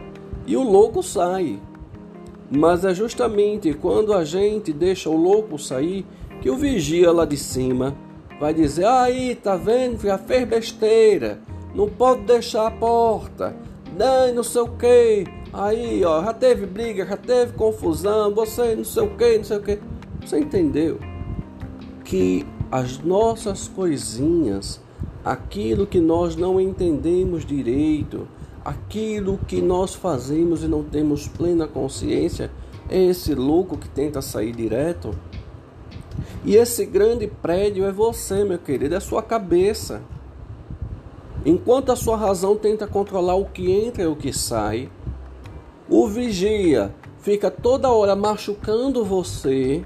e 0.49 0.57
o 0.57 0.63
louco 0.63 1.03
sai. 1.03 1.59
Mas 2.49 2.83
é 2.83 2.91
justamente 2.91 3.71
quando 3.75 4.11
a 4.11 4.25
gente 4.25 4.73
deixa 4.73 5.07
o 5.07 5.15
louco 5.15 5.59
sair 5.59 6.03
que 6.41 6.49
o 6.49 6.57
vigia 6.57 7.11
lá 7.11 7.23
de 7.23 7.37
cima 7.37 7.95
vai 8.39 8.51
dizer: 8.51 8.85
aí, 8.85 9.35
tá 9.35 9.55
vendo? 9.55 10.01
Já 10.01 10.17
fez 10.17 10.47
besteira, 10.47 11.39
não 11.75 11.87
pode 11.87 12.23
deixar 12.23 12.65
a 12.65 12.71
porta, 12.71 13.55
não, 13.95 14.33
não 14.33 14.43
sei 14.43 14.61
o 14.63 14.69
que. 14.69 15.27
Aí, 15.53 16.03
ó, 16.03 16.23
já 16.23 16.33
teve 16.33 16.65
briga, 16.65 17.05
já 17.05 17.17
teve 17.17 17.53
confusão, 17.53 18.33
você 18.33 18.75
não 18.75 18.83
sei 18.83 19.03
o 19.03 19.15
que, 19.15 19.37
não 19.37 19.43
sei 19.43 19.57
o 19.57 19.61
que. 19.61 19.79
Você 20.25 20.39
entendeu? 20.39 20.97
Que 22.03 22.43
as 22.71 22.97
nossas 22.97 23.67
coisinhas, 23.67 24.81
aquilo 25.23 25.85
que 25.85 25.99
nós 25.99 26.35
não 26.35 26.59
entendemos 26.59 27.45
direito, 27.45 28.27
aquilo 28.69 29.39
que 29.47 29.61
nós 29.61 29.95
fazemos 29.95 30.63
e 30.63 30.67
não 30.67 30.83
temos 30.83 31.27
plena 31.27 31.67
consciência, 31.67 32.51
é 32.87 33.01
esse 33.01 33.33
louco 33.33 33.77
que 33.77 33.89
tenta 33.89 34.21
sair 34.21 34.51
direto. 34.51 35.11
E 36.45 36.55
esse 36.55 36.85
grande 36.85 37.27
prédio 37.27 37.83
é 37.85 37.91
você, 37.91 38.43
meu 38.43 38.59
querido, 38.59 38.93
é 38.93 38.99
sua 38.99 39.23
cabeça. 39.23 40.01
Enquanto 41.43 41.91
a 41.91 41.95
sua 41.95 42.15
razão 42.15 42.55
tenta 42.55 42.85
controlar 42.85 43.35
o 43.35 43.45
que 43.45 43.71
entra 43.71 44.03
e 44.03 44.07
o 44.07 44.15
que 44.15 44.31
sai, 44.31 44.89
o 45.89 46.07
vigia 46.07 46.93
fica 47.21 47.49
toda 47.49 47.89
hora 47.89 48.15
machucando 48.15 49.03
você, 49.03 49.83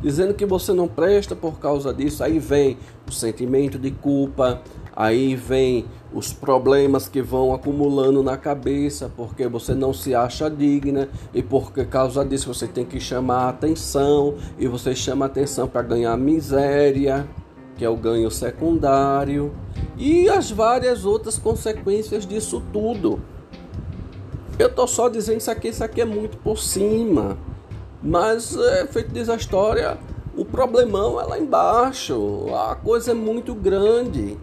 dizendo 0.00 0.32
que 0.32 0.46
você 0.46 0.72
não 0.72 0.88
presta 0.88 1.36
por 1.36 1.58
causa 1.58 1.92
disso. 1.92 2.24
Aí 2.24 2.38
vem 2.38 2.78
o 3.06 3.12
sentimento 3.12 3.78
de 3.78 3.90
culpa, 3.90 4.62
aí 4.96 5.36
vem 5.36 5.84
os 6.12 6.32
problemas 6.32 7.06
que 7.06 7.20
vão 7.20 7.52
acumulando 7.54 8.22
na 8.22 8.38
cabeça 8.38 9.12
porque 9.14 9.46
você 9.46 9.74
não 9.74 9.92
se 9.92 10.14
acha 10.14 10.48
digna 10.48 11.10
e 11.34 11.42
por 11.42 11.70
causa 11.70 12.24
disso 12.24 12.52
você 12.52 12.66
tem 12.66 12.86
que 12.86 12.98
chamar 12.98 13.50
atenção 13.50 14.34
e 14.58 14.66
você 14.66 14.94
chama 14.94 15.26
atenção 15.26 15.68
para 15.68 15.82
ganhar 15.82 16.16
miséria, 16.16 17.28
que 17.76 17.84
é 17.84 17.90
o 17.90 17.96
ganho 17.96 18.30
secundário, 18.30 19.52
e 19.98 20.28
as 20.30 20.50
várias 20.50 21.04
outras 21.04 21.38
consequências 21.38 22.26
disso 22.26 22.62
tudo. 22.72 23.20
Eu 24.58 24.72
tô 24.72 24.86
só 24.86 25.10
dizendo 25.10 25.38
isso 25.38 25.50
aqui, 25.50 25.68
isso 25.68 25.84
aqui 25.84 26.00
é 26.00 26.04
muito 26.06 26.38
por 26.38 26.58
cima. 26.58 27.36
Mas 28.02 28.56
é 28.56 28.86
feito 28.86 29.12
diz 29.12 29.28
a 29.28 29.36
história, 29.36 29.98
o 30.34 30.44
problemão 30.44 31.20
é 31.20 31.24
lá 31.24 31.38
embaixo. 31.38 32.46
A 32.54 32.74
coisa 32.74 33.10
é 33.10 33.14
muito 33.14 33.54
grande. 33.54 34.38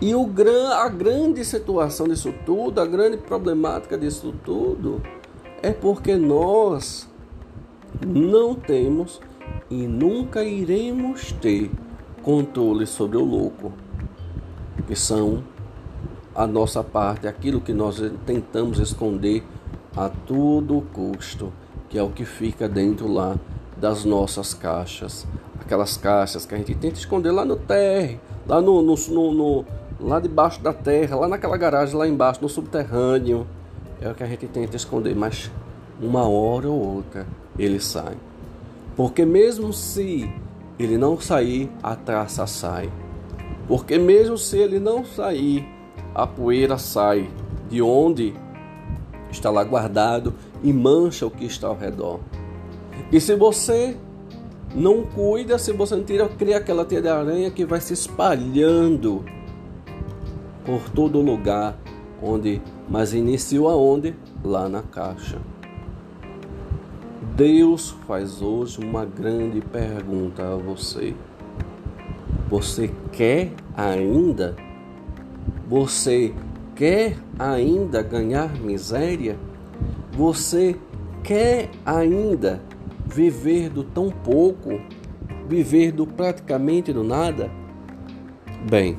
E 0.00 0.14
o 0.14 0.24
gran, 0.24 0.68
a 0.74 0.88
grande 0.88 1.44
situação 1.44 2.06
disso 2.06 2.32
tudo, 2.46 2.80
a 2.80 2.86
grande 2.86 3.16
problemática 3.16 3.98
disso 3.98 4.32
tudo, 4.44 5.02
é 5.60 5.72
porque 5.72 6.14
nós 6.16 7.08
não 8.06 8.54
temos 8.54 9.20
e 9.68 9.88
nunca 9.88 10.44
iremos 10.44 11.32
ter 11.32 11.70
controle 12.22 12.86
sobre 12.86 13.16
o 13.16 13.24
louco, 13.24 13.72
que 14.86 14.94
são 14.94 15.42
a 16.32 16.46
nossa 16.46 16.84
parte, 16.84 17.26
aquilo 17.26 17.60
que 17.60 17.72
nós 17.72 18.00
tentamos 18.24 18.78
esconder 18.78 19.42
a 19.96 20.08
todo 20.08 20.86
custo, 20.92 21.52
que 21.88 21.98
é 21.98 22.02
o 22.02 22.10
que 22.10 22.24
fica 22.24 22.68
dentro 22.68 23.12
lá 23.12 23.36
das 23.76 24.04
nossas 24.04 24.54
caixas. 24.54 25.26
Aquelas 25.60 25.96
caixas 25.96 26.46
que 26.46 26.54
a 26.54 26.58
gente 26.58 26.74
tenta 26.76 26.94
esconder 26.94 27.32
lá 27.32 27.44
no 27.44 27.56
terra, 27.56 28.20
lá 28.46 28.60
no, 28.60 28.80
no, 28.80 28.94
no, 28.94 29.34
no 29.34 29.64
lá 30.00 30.20
debaixo 30.20 30.62
da 30.62 30.72
terra, 30.72 31.16
lá 31.16 31.28
naquela 31.28 31.56
garagem 31.56 31.96
lá 31.96 32.06
embaixo, 32.06 32.40
no 32.42 32.48
subterrâneo. 32.48 33.46
É 34.00 34.08
o 34.08 34.14
que 34.14 34.22
a 34.22 34.26
gente 34.26 34.46
tenta 34.46 34.76
esconder, 34.76 35.14
mas 35.14 35.50
uma 36.00 36.28
hora 36.28 36.68
ou 36.68 36.96
outra 36.96 37.26
ele 37.58 37.80
sai. 37.80 38.16
Porque 38.96 39.24
mesmo 39.24 39.72
se 39.72 40.32
ele 40.78 40.96
não 40.96 41.20
sair, 41.20 41.70
a 41.82 41.96
traça 41.96 42.46
sai. 42.46 42.90
Porque 43.66 43.98
mesmo 43.98 44.38
se 44.38 44.56
ele 44.56 44.78
não 44.78 45.04
sair, 45.04 45.66
a 46.14 46.26
poeira 46.26 46.78
sai 46.78 47.28
de 47.68 47.82
onde 47.82 48.34
está 49.30 49.50
lá 49.50 49.62
guardado 49.62 50.34
e 50.62 50.72
mancha 50.72 51.26
o 51.26 51.30
que 51.30 51.44
está 51.44 51.68
ao 51.68 51.76
redor. 51.76 52.20
E 53.10 53.20
se 53.20 53.34
você 53.34 53.96
não 54.74 55.02
cuida, 55.02 55.58
se 55.58 55.72
você 55.72 55.96
não 55.96 56.04
tira, 56.04 56.28
cria 56.28 56.58
aquela 56.58 56.84
teia 56.84 57.02
de 57.02 57.08
aranha 57.08 57.50
que 57.50 57.64
vai 57.64 57.80
se 57.80 57.92
espalhando 57.92 59.24
por 60.68 60.90
todo 60.90 61.22
lugar 61.22 61.78
onde, 62.22 62.60
mas 62.86 63.14
iniciou 63.14 63.70
aonde? 63.70 64.14
Lá 64.44 64.68
na 64.68 64.82
caixa. 64.82 65.38
Deus 67.34 67.96
faz 68.06 68.42
hoje 68.42 68.78
uma 68.78 69.06
grande 69.06 69.62
pergunta 69.62 70.42
a 70.42 70.56
você. 70.56 71.14
Você 72.50 72.90
quer 73.10 73.50
ainda? 73.74 74.54
Você 75.66 76.34
quer 76.76 77.16
ainda 77.38 78.02
ganhar 78.02 78.54
miséria? 78.60 79.38
Você 80.12 80.76
quer 81.24 81.70
ainda 81.86 82.60
viver 83.06 83.70
do 83.70 83.82
tão 83.82 84.10
pouco? 84.10 84.78
Viver 85.48 85.92
do 85.92 86.06
praticamente 86.06 86.92
do 86.92 87.02
nada? 87.02 87.50
Bem, 88.68 88.98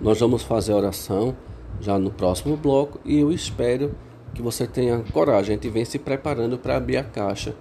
nós 0.00 0.18
vamos 0.18 0.42
fazer 0.42 0.72
a 0.72 0.76
oração 0.76 1.36
já 1.80 1.98
no 1.98 2.10
próximo 2.10 2.56
bloco 2.56 2.98
e 3.04 3.18
eu 3.18 3.30
espero 3.30 3.94
que 4.34 4.40
você 4.40 4.66
tenha 4.66 5.02
coragem. 5.12 5.52
A 5.52 5.54
gente 5.56 5.68
vem 5.68 5.84
se 5.84 5.98
preparando 5.98 6.56
para 6.56 6.76
abrir 6.76 6.96
a 6.96 7.04
caixa 7.04 7.54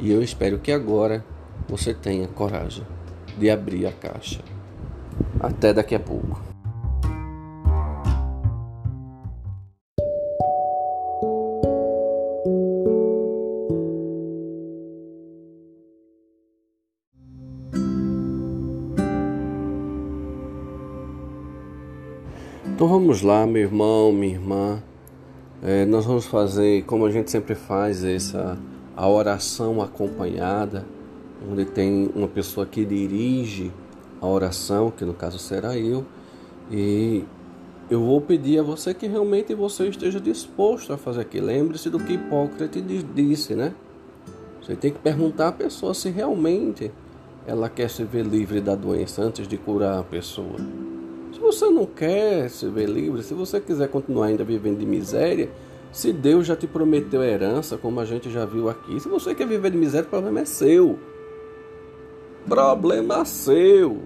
e 0.00 0.10
eu 0.10 0.22
espero 0.22 0.58
que 0.58 0.72
agora 0.72 1.24
você 1.68 1.94
tenha 1.94 2.26
coragem 2.26 2.84
de 3.38 3.48
abrir 3.48 3.86
a 3.86 3.92
caixa. 3.92 4.40
Até 5.40 5.72
daqui 5.72 5.94
a 5.94 6.00
pouco. 6.00 6.55
Então 22.76 22.88
vamos 22.88 23.22
lá, 23.22 23.46
meu 23.46 23.62
irmão, 23.62 24.12
minha 24.12 24.34
irmã. 24.34 24.82
É, 25.62 25.86
nós 25.86 26.04
vamos 26.04 26.26
fazer, 26.26 26.84
como 26.84 27.06
a 27.06 27.10
gente 27.10 27.30
sempre 27.30 27.54
faz, 27.54 28.04
essa 28.04 28.58
a 28.94 29.08
oração 29.08 29.80
acompanhada, 29.80 30.84
onde 31.50 31.64
tem 31.64 32.10
uma 32.14 32.28
pessoa 32.28 32.66
que 32.66 32.84
dirige 32.84 33.72
a 34.20 34.26
oração, 34.26 34.90
que 34.90 35.06
no 35.06 35.14
caso 35.14 35.38
será 35.38 35.74
eu, 35.78 36.04
e 36.70 37.24
eu 37.88 38.04
vou 38.04 38.20
pedir 38.20 38.58
a 38.58 38.62
você 38.62 38.92
que 38.92 39.06
realmente 39.06 39.54
você 39.54 39.88
esteja 39.88 40.20
disposto 40.20 40.92
a 40.92 40.98
fazer 40.98 41.22
aquilo. 41.22 41.46
Lembre-se 41.46 41.88
do 41.88 41.98
que 41.98 42.12
Hipócrates 42.12 42.84
disse, 43.14 43.54
né? 43.54 43.72
Você 44.60 44.76
tem 44.76 44.92
que 44.92 44.98
perguntar 44.98 45.48
à 45.48 45.52
pessoa 45.52 45.94
se 45.94 46.10
realmente 46.10 46.92
ela 47.46 47.70
quer 47.70 47.88
se 47.88 48.04
ver 48.04 48.26
livre 48.26 48.60
da 48.60 48.74
doença 48.74 49.22
antes 49.22 49.48
de 49.48 49.56
curar 49.56 49.98
a 49.98 50.02
pessoa. 50.02 50.56
Se 51.36 51.40
você 51.42 51.68
não 51.68 51.84
quer 51.84 52.48
se 52.48 52.66
ver 52.66 52.88
livre, 52.88 53.22
se 53.22 53.34
você 53.34 53.60
quiser 53.60 53.88
continuar 53.88 54.28
ainda 54.28 54.42
vivendo 54.42 54.78
de 54.78 54.86
miséria, 54.86 55.50
se 55.92 56.10
Deus 56.10 56.46
já 56.46 56.56
te 56.56 56.66
prometeu 56.66 57.22
herança, 57.22 57.76
como 57.76 58.00
a 58.00 58.06
gente 58.06 58.30
já 58.30 58.46
viu 58.46 58.70
aqui, 58.70 58.98
se 58.98 59.06
você 59.06 59.34
quer 59.34 59.46
viver 59.46 59.70
de 59.70 59.76
miséria, 59.76 60.06
o 60.06 60.08
problema 60.08 60.40
é 60.40 60.44
seu. 60.46 60.98
Problema 62.48 63.26
seu. 63.26 64.04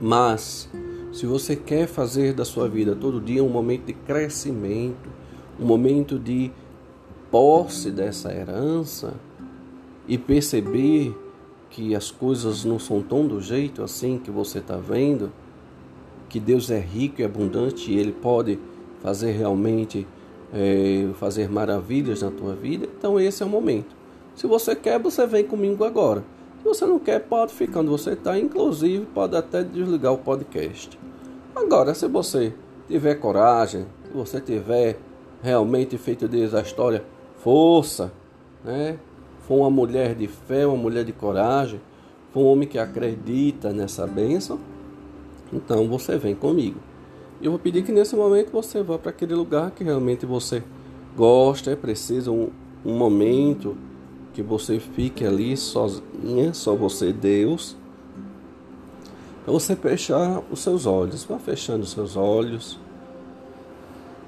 Mas, 0.00 0.68
se 1.12 1.24
você 1.24 1.54
quer 1.54 1.86
fazer 1.86 2.32
da 2.32 2.44
sua 2.44 2.68
vida 2.68 2.96
todo 2.96 3.20
dia 3.20 3.44
um 3.44 3.48
momento 3.48 3.84
de 3.84 3.92
crescimento, 3.92 5.08
um 5.60 5.64
momento 5.64 6.18
de 6.18 6.50
posse 7.30 7.92
dessa 7.92 8.34
herança 8.34 9.14
e 10.08 10.18
perceber 10.18 11.16
que 11.70 11.94
as 11.94 12.10
coisas 12.10 12.64
não 12.64 12.80
são 12.80 13.00
tão 13.00 13.24
do 13.24 13.40
jeito 13.40 13.84
assim 13.84 14.18
que 14.18 14.32
você 14.32 14.58
está 14.58 14.76
vendo, 14.76 15.30
que 16.32 16.40
Deus 16.40 16.70
é 16.70 16.78
rico 16.78 17.20
e 17.20 17.24
abundante 17.24 17.92
e 17.92 17.98
Ele 17.98 18.10
pode 18.10 18.58
fazer 19.02 19.32
realmente 19.32 20.08
é, 20.50 21.10
fazer 21.16 21.50
maravilhas 21.50 22.22
na 22.22 22.30
tua 22.30 22.54
vida, 22.54 22.88
então 22.98 23.20
esse 23.20 23.42
é 23.42 23.46
o 23.46 23.48
momento. 23.50 23.94
Se 24.34 24.46
você 24.46 24.74
quer, 24.74 24.98
você 24.98 25.26
vem 25.26 25.44
comigo 25.44 25.84
agora. 25.84 26.24
Se 26.62 26.64
você 26.64 26.86
não 26.86 26.98
quer, 26.98 27.18
pode 27.20 27.52
ficar 27.52 27.80
onde 27.80 27.90
você 27.90 28.12
está, 28.12 28.38
inclusive 28.38 29.04
pode 29.04 29.36
até 29.36 29.62
desligar 29.62 30.14
o 30.14 30.18
podcast. 30.18 30.98
Agora, 31.54 31.92
se 31.92 32.08
você 32.08 32.54
tiver 32.88 33.16
coragem, 33.16 33.84
se 34.06 34.16
você 34.16 34.40
tiver 34.40 34.98
realmente 35.42 35.98
feito 35.98 36.26
Deus 36.26 36.54
a 36.54 36.62
história, 36.62 37.04
força, 37.42 38.10
né? 38.64 38.98
For 39.40 39.56
uma 39.56 39.70
mulher 39.70 40.14
de 40.14 40.28
fé, 40.28 40.66
uma 40.66 40.78
mulher 40.78 41.04
de 41.04 41.12
coragem, 41.12 41.78
for 42.32 42.40
um 42.40 42.46
homem 42.46 42.66
que 42.66 42.78
acredita 42.78 43.70
nessa 43.70 44.06
bênção, 44.06 44.58
então 45.52 45.86
você 45.88 46.16
vem 46.16 46.34
comigo. 46.34 46.80
Eu 47.40 47.50
vou 47.50 47.58
pedir 47.58 47.82
que 47.82 47.92
nesse 47.92 48.16
momento 48.16 48.50
você 48.50 48.82
vá 48.82 48.98
para 48.98 49.10
aquele 49.10 49.34
lugar 49.34 49.72
que 49.72 49.84
realmente 49.84 50.24
você 50.24 50.62
gosta, 51.16 51.70
é 51.72 51.76
preciso 51.76 52.32
um, 52.32 52.50
um 52.84 52.96
momento 52.96 53.76
que 54.32 54.42
você 54.42 54.78
fique 54.78 55.26
ali 55.26 55.56
sozinha, 55.56 56.54
só 56.54 56.74
você 56.74 57.10
e 57.10 57.12
Deus. 57.12 57.76
Para 59.44 59.52
você 59.52 59.74
fechar 59.74 60.40
os 60.50 60.60
seus 60.60 60.86
olhos, 60.86 61.24
vá 61.24 61.38
fechando 61.38 61.82
os 61.82 61.90
seus 61.90 62.16
olhos, 62.16 62.78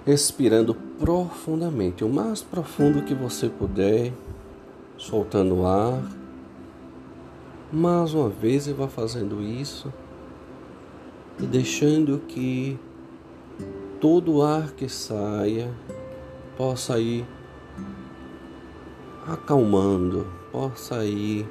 respirando 0.04 0.74
profundamente, 0.74 2.04
o 2.04 2.08
mais 2.08 2.42
profundo 2.42 3.02
que 3.02 3.14
você 3.14 3.48
puder, 3.48 4.12
soltando 4.98 5.60
o 5.60 5.66
ar. 5.66 6.02
Mais 7.72 8.12
uma 8.12 8.28
vez, 8.28 8.66
e 8.66 8.72
vá 8.72 8.88
fazendo 8.88 9.40
isso 9.40 9.90
deixando 11.38 12.20
que 12.28 12.78
todo 14.00 14.34
o 14.34 14.42
ar 14.42 14.72
que 14.72 14.88
saia 14.88 15.70
possa 16.56 16.98
ir 16.98 17.26
acalmando, 19.26 20.26
possa 20.52 21.04
ir 21.04 21.48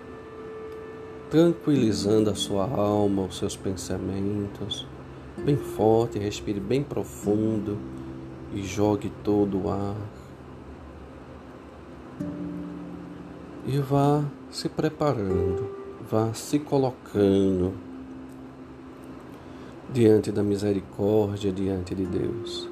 tranquilizando 1.30 2.30
a 2.30 2.36
sua 2.36 2.66
alma, 2.66 3.24
os 3.24 3.38
seus 3.38 3.58
pensamentos. 3.58 4.88
Bem 5.44 5.58
forte, 5.58 6.20
respire 6.20 6.60
bem 6.60 6.84
profundo 6.84 7.78
e 8.54 8.62
jogue 8.62 9.12
todo 9.24 9.64
o 9.64 9.70
ar. 9.70 9.98
E 13.66 13.78
vá 13.80 14.24
se 14.52 14.70
preparando, 14.70 15.70
vá 16.10 16.34
se 16.34 16.60
colocando 16.60 17.74
diante 19.94 20.32
da 20.32 20.42
misericórdia, 20.42 21.52
diante 21.52 21.94
de 21.94 22.04
Deus. 22.04 22.68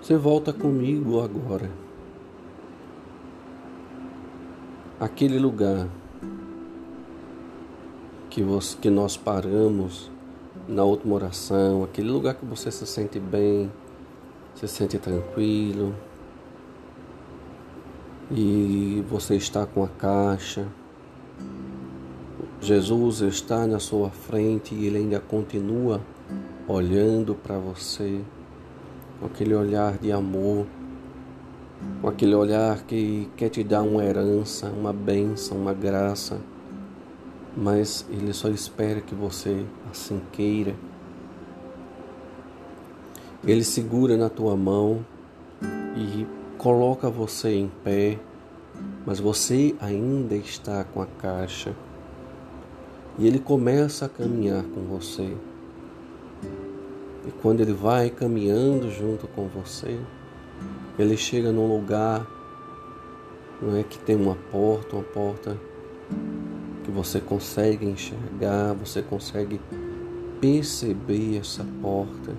Você 0.00 0.16
volta 0.16 0.54
comigo 0.54 1.20
agora. 1.20 1.70
Aquele 4.98 5.38
lugar 5.38 5.86
que, 8.30 8.42
você, 8.42 8.74
que 8.78 8.88
nós 8.88 9.18
paramos 9.18 10.10
na 10.66 10.82
última 10.82 11.16
oração, 11.16 11.84
aquele 11.84 12.10
lugar 12.10 12.34
que 12.36 12.46
você 12.46 12.70
se 12.70 12.86
sente 12.86 13.20
bem, 13.20 13.70
se 14.54 14.66
sente 14.66 14.98
tranquilo 14.98 15.94
e 18.30 19.04
você 19.10 19.36
está 19.36 19.66
com 19.66 19.84
a 19.84 19.88
caixa 19.88 20.66
Jesus 22.64 23.20
está 23.20 23.66
na 23.66 23.78
sua 23.78 24.08
frente 24.08 24.74
e 24.74 24.86
ele 24.86 24.96
ainda 24.96 25.20
continua 25.20 26.00
olhando 26.66 27.34
para 27.34 27.58
você 27.58 28.22
com 29.20 29.26
aquele 29.26 29.54
olhar 29.54 29.98
de 29.98 30.10
amor, 30.10 30.64
com 32.00 32.08
aquele 32.08 32.34
olhar 32.34 32.82
que 32.84 33.28
quer 33.36 33.50
te 33.50 33.62
dar 33.62 33.82
uma 33.82 34.02
herança, 34.02 34.68
uma 34.70 34.94
bênção, 34.94 35.58
uma 35.58 35.74
graça. 35.74 36.38
mas 37.54 38.06
Ele 38.08 38.32
só 38.32 38.48
espera 38.48 39.02
que 39.02 39.14
você 39.14 39.66
assim 39.90 40.22
queira. 40.32 40.74
Ele 43.46 43.62
segura 43.62 44.16
na 44.16 44.30
tua 44.30 44.56
mão 44.56 45.04
e 45.94 46.26
coloca 46.56 47.10
você 47.10 47.56
em 47.56 47.70
pé, 47.84 48.18
mas 49.04 49.20
você 49.20 49.74
ainda 49.82 50.34
está 50.34 50.82
com 50.82 51.02
a 51.02 51.06
caixa. 51.06 51.74
E 53.18 53.26
ele 53.26 53.38
começa 53.38 54.06
a 54.06 54.08
caminhar 54.08 54.64
com 54.64 54.82
você. 54.82 55.36
E 57.26 57.30
quando 57.40 57.60
ele 57.60 57.72
vai 57.72 58.10
caminhando 58.10 58.90
junto 58.90 59.26
com 59.28 59.48
você, 59.48 59.98
ele 60.98 61.16
chega 61.16 61.50
num 61.50 61.66
lugar 61.66 62.26
não 63.62 63.76
é 63.76 63.82
que 63.82 63.98
tem 63.98 64.14
uma 64.14 64.36
porta, 64.50 64.96
uma 64.96 65.04
porta 65.04 65.56
que 66.82 66.90
você 66.90 67.18
consegue 67.18 67.86
enxergar, 67.86 68.74
você 68.74 69.00
consegue 69.00 69.58
perceber 70.38 71.38
essa 71.38 71.64
porta. 71.80 72.34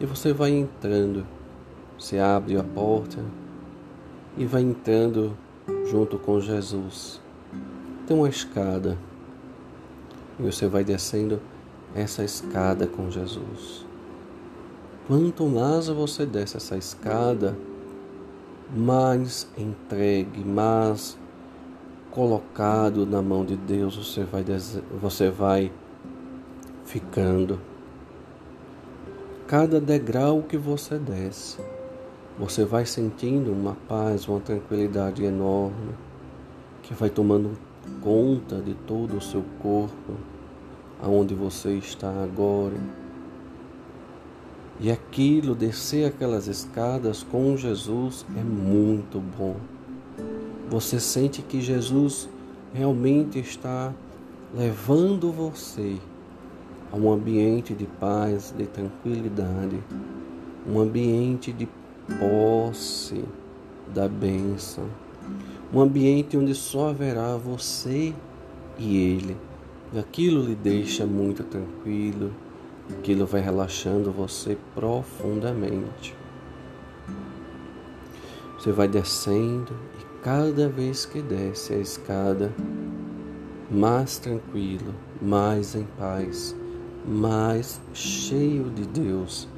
E 0.00 0.06
você 0.06 0.32
vai 0.32 0.52
entrando. 0.52 1.26
Você 1.98 2.18
abre 2.18 2.56
a 2.56 2.62
porta 2.62 3.22
e 4.38 4.46
vai 4.46 4.62
entrando 4.62 5.36
junto 5.90 6.18
com 6.18 6.40
Jesus. 6.40 7.20
Tem 8.06 8.16
uma 8.16 8.28
escada. 8.28 8.96
E 10.38 10.42
você 10.42 10.66
vai 10.66 10.84
descendo 10.84 11.40
essa 11.94 12.22
escada 12.22 12.86
com 12.86 13.10
Jesus. 13.10 13.86
Quanto 15.06 15.46
mais 15.46 15.88
você 15.88 16.26
desce 16.26 16.56
essa 16.56 16.76
escada, 16.76 17.56
mais 18.74 19.48
entregue, 19.56 20.44
mais 20.44 21.16
colocado 22.10 23.06
na 23.06 23.22
mão 23.22 23.44
de 23.44 23.56
Deus 23.56 23.96
você 23.96 24.24
vai, 24.24 24.44
você 25.00 25.30
vai 25.30 25.72
ficando. 26.84 27.60
Cada 29.46 29.80
degrau 29.80 30.42
que 30.42 30.58
você 30.58 30.98
desce, 30.98 31.58
você 32.38 32.64
vai 32.64 32.84
sentindo 32.84 33.50
uma 33.50 33.76
paz, 33.88 34.28
uma 34.28 34.40
tranquilidade 34.40 35.24
enorme 35.24 35.94
que 36.82 36.92
vai 36.92 37.08
tomando 37.08 37.58
conta 38.02 38.56
de 38.56 38.74
todo 38.74 39.16
o 39.16 39.20
seu 39.20 39.44
corpo, 39.60 40.14
aonde 41.02 41.34
você 41.34 41.72
está 41.72 42.10
agora. 42.22 42.76
E 44.80 44.90
aquilo, 44.90 45.54
descer 45.54 46.06
aquelas 46.06 46.46
escadas 46.46 47.22
com 47.22 47.56
Jesus 47.56 48.24
é 48.36 48.42
muito 48.42 49.20
bom. 49.20 49.56
Você 50.70 51.00
sente 51.00 51.42
que 51.42 51.60
Jesus 51.60 52.28
realmente 52.72 53.38
está 53.38 53.92
levando 54.54 55.32
você 55.32 55.96
a 56.92 56.96
um 56.96 57.12
ambiente 57.12 57.74
de 57.74 57.86
paz, 57.86 58.54
de 58.56 58.66
tranquilidade, 58.66 59.82
um 60.66 60.78
ambiente 60.78 61.52
de 61.52 61.68
posse 62.18 63.24
da 63.92 64.08
bênção, 64.08 64.84
um 65.72 65.80
ambiente 65.80 66.36
onde 66.36 66.54
só 66.54 66.90
haverá 66.90 67.36
você 67.36 68.14
e 68.78 68.96
Ele. 68.96 69.36
E 69.92 69.98
aquilo 69.98 70.42
lhe 70.42 70.54
deixa 70.54 71.06
muito 71.06 71.42
tranquilo, 71.44 72.32
aquilo 72.98 73.26
vai 73.26 73.40
relaxando 73.40 74.12
você 74.12 74.56
profundamente. 74.74 76.14
Você 78.58 78.72
vai 78.72 78.88
descendo 78.88 79.72
e 80.00 80.22
cada 80.22 80.68
vez 80.68 81.06
que 81.06 81.22
desce 81.22 81.74
a 81.74 81.78
escada, 81.78 82.52
mais 83.70 84.18
tranquilo, 84.18 84.94
mais 85.20 85.74
em 85.74 85.84
paz, 85.98 86.56
mais 87.06 87.80
cheio 87.92 88.70
de 88.70 88.86
Deus 88.86 89.48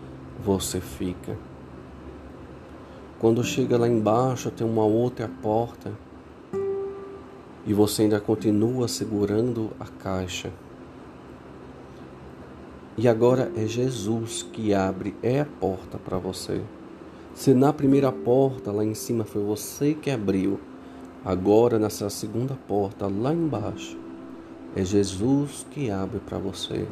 você 0.45 0.81
fica. 0.81 1.50
Quando 3.21 3.45
chega 3.45 3.77
lá 3.77 3.87
embaixo, 3.87 4.51
tem 4.51 4.67
uma 4.67 4.85
outra 4.85 5.31
porta 5.43 5.93
e 7.67 7.75
você 7.75 8.03
ainda 8.03 8.19
continua 8.19 8.89
segurando 8.89 9.71
a 9.79 9.85
caixa. 9.85 10.51
E 12.97 13.07
agora 13.07 13.53
é 13.55 13.67
Jesus 13.67 14.43
que 14.43 14.73
abre, 14.73 15.15
é 15.23 15.41
a 15.41 15.45
porta 15.45 15.99
para 15.99 16.17
você. 16.17 16.63
Se 17.35 17.53
na 17.53 17.73
primeira 17.73 18.11
porta 18.11 18.73
lá 18.73 18.85
em 18.85 18.95
cima 18.95 19.25
foi 19.25 19.45
você 19.45 19.93
que 19.93 20.11
abriu, 20.11 20.59
agora 21.23 21.79
nessa 21.79 22.09
segunda 22.09 22.57
porta 22.67 23.07
lá 23.07 23.35
embaixo 23.35 24.01
é 24.75 24.85
Jesus 24.85 25.67
que 25.71 25.91
abre 25.91 26.21
para 26.21 26.39
você. 26.39 26.87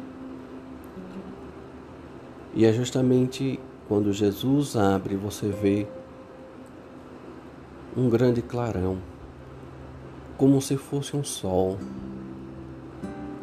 E 2.53 2.65
é 2.65 2.73
justamente 2.73 3.59
quando 3.87 4.11
Jesus 4.11 4.75
abre, 4.75 5.15
você 5.15 5.49
vê 5.49 5.87
um 7.95 8.09
grande 8.09 8.41
clarão, 8.41 8.97
como 10.37 10.61
se 10.61 10.77
fosse 10.77 11.15
um 11.15 11.23
sol, 11.23 11.77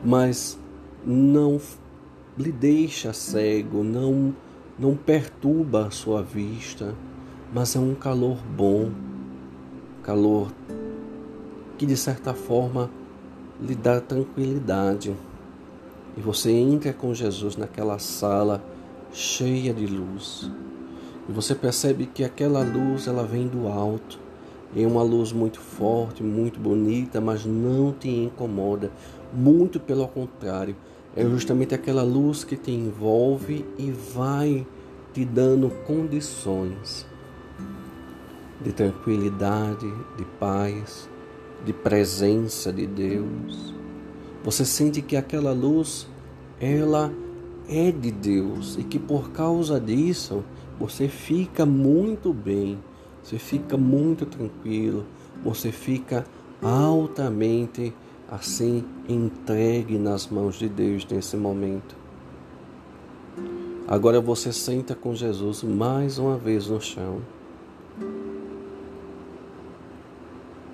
mas 0.05 0.59
não 1.05 1.61
lhe 2.39 2.53
deixa 2.53 3.13
cego, 3.13 3.83
não 3.83 4.35
não 4.79 4.95
perturba 4.95 5.87
a 5.87 5.91
sua 5.91 6.23
vista, 6.23 6.95
mas 7.53 7.75
é 7.75 7.79
um 7.79 7.95
calor 7.95 8.37
bom, 8.55 8.91
calor 10.03 10.53
que 11.79 11.87
de 11.87 11.97
certa 11.97 12.35
forma 12.35 12.91
lhe 13.61 13.75
dá 13.75 14.01
tranquilidade. 14.01 15.17
E 16.17 16.21
você 16.21 16.51
entra 16.51 16.93
com 16.93 17.15
Jesus 17.15 17.57
naquela 17.57 17.99
sala 17.99 18.63
cheia 19.13 19.73
de 19.73 19.87
luz. 19.87 20.51
E 21.29 21.33
você 21.33 21.55
percebe 21.55 22.07
que 22.07 22.25
aquela 22.25 22.63
luz 22.63 23.07
ela 23.07 23.25
vem 23.25 23.47
do 23.47 23.69
alto. 23.69 24.19
É 24.77 24.87
uma 24.87 25.03
luz 25.03 25.33
muito 25.33 25.59
forte, 25.59 26.23
muito 26.23 26.61
bonita, 26.61 27.19
mas 27.19 27.47
não 27.47 27.93
te 27.93 28.11
incomoda. 28.11 28.93
Muito 29.33 29.81
pelo 29.81 30.07
contrário, 30.07 30.77
é 31.17 31.25
justamente 31.25 31.75
aquela 31.75 32.03
luz 32.03 32.45
que 32.45 32.57
te 32.57 32.71
envolve 32.71 33.65
e 33.79 33.91
vai 33.91 34.67
te 35.15 35.25
dando 35.25 35.71
condições 35.87 37.07
de 38.61 38.71
tranquilidade, 38.71 39.91
de 40.19 40.25
paz, 40.39 41.09
de 41.65 41.73
presença 41.73 42.71
de 42.71 42.87
Deus. 42.87 43.75
Você 44.45 44.65
sente 44.65 45.01
que 45.01 45.17
aquela 45.17 45.53
luz, 45.53 46.07
ela 46.61 47.11
é 47.67 47.91
de 47.91 48.11
Deus 48.11 48.77
e 48.79 48.85
que 48.85 48.99
por 48.99 49.31
causa 49.31 49.81
disso 49.81 50.45
você 50.79 51.09
fica 51.09 51.65
muito 51.65 52.33
bem, 52.33 52.79
você 53.27 53.41
fica 53.41 53.77
muito 53.77 54.25
tranquilo, 54.25 55.05
você 55.43 55.73
fica 55.73 56.25
altamente 56.63 57.93
assim 58.31 58.85
entregue 59.09 59.99
nas 59.99 60.29
mãos 60.29 60.55
de 60.55 60.69
Deus 60.69 61.05
nesse 61.05 61.37
momento. 61.37 61.97
Agora 63.89 64.21
você 64.21 64.53
senta 64.53 64.95
com 64.95 65.13
Jesus 65.13 65.65
mais 65.65 66.21
uma 66.21 66.37
vez 66.37 66.69
no 66.69 66.81
chão. 66.81 67.21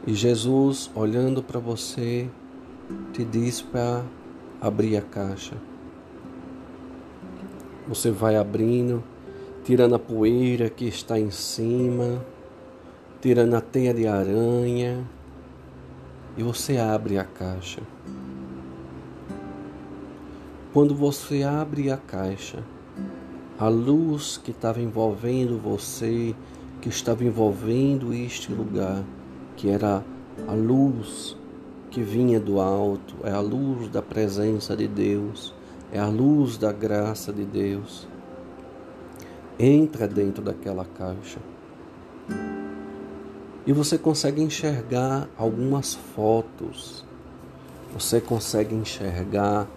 E 0.06 0.12
Jesus, 0.12 0.90
olhando 0.94 1.42
para 1.42 1.58
você, 1.58 2.28
te 3.14 3.24
diz 3.24 3.62
para 3.62 4.04
abrir 4.60 4.98
a 4.98 5.00
caixa. 5.00 5.56
Você 7.88 8.10
vai 8.10 8.36
abrindo, 8.36 9.02
tirando 9.64 9.94
a 9.94 9.98
poeira 9.98 10.68
que 10.68 10.84
está 10.84 11.18
em 11.18 11.30
cima, 11.30 12.22
tirando 13.22 13.54
a 13.54 13.62
teia 13.62 13.94
de 13.94 14.06
aranha, 14.06 15.02
e 16.36 16.42
você 16.42 16.76
abre 16.76 17.16
a 17.16 17.24
caixa. 17.24 17.80
Quando 20.74 20.94
você 20.94 21.42
abre 21.42 21.90
a 21.90 21.96
caixa, 21.96 22.62
a 23.58 23.68
luz 23.68 24.36
que 24.36 24.50
estava 24.50 24.82
envolvendo 24.82 25.58
você, 25.58 26.34
que 26.82 26.90
estava 26.90 27.24
envolvendo 27.24 28.12
este 28.12 28.52
lugar, 28.52 29.02
que 29.56 29.70
era 29.70 30.04
a 30.46 30.52
luz 30.52 31.34
que 31.90 32.02
vinha 32.02 32.38
do 32.38 32.60
alto, 32.60 33.14
é 33.24 33.30
a 33.30 33.40
luz 33.40 33.88
da 33.88 34.02
presença 34.02 34.76
de 34.76 34.86
Deus 34.86 35.54
é 35.92 35.98
a 35.98 36.08
luz 36.08 36.56
da 36.56 36.72
graça 36.72 37.30
de 37.30 37.44
Deus. 37.44 38.08
Entra 39.58 40.08
dentro 40.08 40.42
daquela 40.42 40.86
caixa. 40.86 41.38
E 43.66 43.72
você 43.72 43.96
consegue 43.96 44.42
enxergar 44.42 45.28
algumas 45.38 45.94
fotos. 45.94 47.04
Você 47.94 48.20
consegue 48.20 48.74
enxergar 48.74 49.68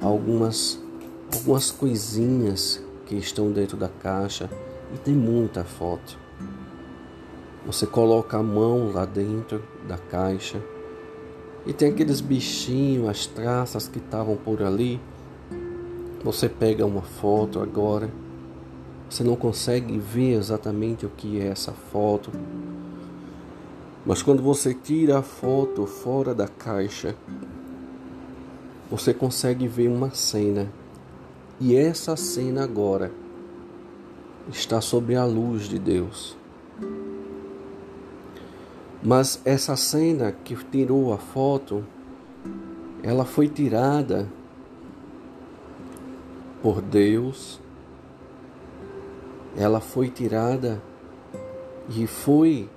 algumas 0.00 0.82
algumas 1.32 1.70
coisinhas 1.70 2.80
que 3.06 3.16
estão 3.16 3.50
dentro 3.50 3.76
da 3.76 3.88
caixa 3.88 4.48
e 4.94 4.98
tem 4.98 5.14
muita 5.14 5.64
foto. 5.64 6.18
Você 7.66 7.86
coloca 7.86 8.36
a 8.36 8.42
mão 8.42 8.92
lá 8.92 9.04
dentro 9.04 9.62
da 9.88 9.96
caixa 9.96 10.60
e 11.66 11.72
tem 11.72 11.90
aqueles 11.90 12.20
bichinhos, 12.20 13.08
as 13.08 13.26
traças 13.26 13.88
que 13.88 13.98
estavam 13.98 14.36
por 14.36 14.62
ali. 14.62 15.00
Você 16.22 16.48
pega 16.48 16.84
uma 16.84 17.02
foto 17.02 17.60
agora, 17.60 18.10
você 19.14 19.22
não 19.22 19.36
consegue 19.36 19.96
ver 19.96 20.32
exatamente 20.32 21.06
o 21.06 21.08
que 21.08 21.40
é 21.40 21.46
essa 21.46 21.70
foto, 21.70 22.32
mas 24.04 24.20
quando 24.22 24.42
você 24.42 24.74
tira 24.74 25.20
a 25.20 25.22
foto 25.22 25.86
fora 25.86 26.34
da 26.34 26.48
caixa, 26.48 27.14
você 28.90 29.14
consegue 29.14 29.68
ver 29.68 29.86
uma 29.86 30.10
cena. 30.10 30.68
E 31.60 31.76
essa 31.76 32.16
cena 32.16 32.64
agora 32.64 33.12
está 34.50 34.80
sob 34.80 35.14
a 35.14 35.24
luz 35.24 35.68
de 35.68 35.78
Deus. 35.78 36.36
Mas 39.00 39.40
essa 39.44 39.76
cena 39.76 40.32
que 40.32 40.56
tirou 40.56 41.12
a 41.12 41.18
foto, 41.18 41.84
ela 43.00 43.24
foi 43.24 43.46
tirada 43.46 44.28
por 46.60 46.82
Deus, 46.82 47.60
ela 49.56 49.80
foi 49.80 50.08
tirada 50.08 50.82
e 51.88 52.06
foi 52.06 52.68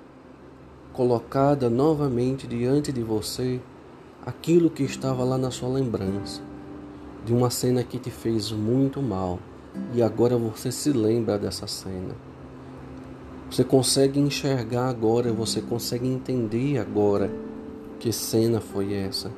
colocada 0.94 1.70
novamente 1.70 2.48
diante 2.48 2.92
de 2.92 3.02
você 3.02 3.60
aquilo 4.26 4.70
que 4.70 4.84
estava 4.84 5.24
lá 5.24 5.38
na 5.38 5.52
sua 5.52 5.70
lembrança, 5.70 6.42
de 7.26 7.34
uma 7.34 7.50
cena 7.50 7.84
que 7.84 7.98
te 7.98 8.12
fez 8.12 8.52
muito 8.52 9.02
mal 9.02 9.40
e 9.94 10.02
agora 10.02 10.38
você 10.38 10.72
se 10.72 10.92
lembra 10.92 11.38
dessa 11.38 11.68
cena. 11.68 12.16
Você 13.50 13.64
consegue 13.64 14.20
enxergar 14.20 14.90
agora, 14.90 15.32
você 15.32 15.62
consegue 15.62 16.08
entender 16.08 16.78
agora 16.80 17.32
que 18.00 18.12
cena 18.12 18.60
foi 18.60 18.94
essa. 18.94 19.32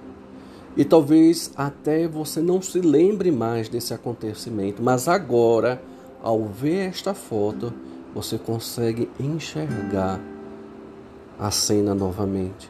E 0.75 0.83
talvez 0.83 1.51
até 1.55 2.07
você 2.07 2.41
não 2.41 2.61
se 2.61 2.79
lembre 2.79 3.31
mais 3.31 3.69
desse 3.69 3.93
acontecimento, 3.93 4.81
mas 4.81 5.07
agora, 5.07 5.81
ao 6.21 6.45
ver 6.45 6.87
esta 6.89 7.13
foto, 7.13 7.73
você 8.13 8.37
consegue 8.37 9.09
enxergar 9.19 10.19
a 11.37 11.51
cena 11.51 11.95
novamente. 11.95 12.69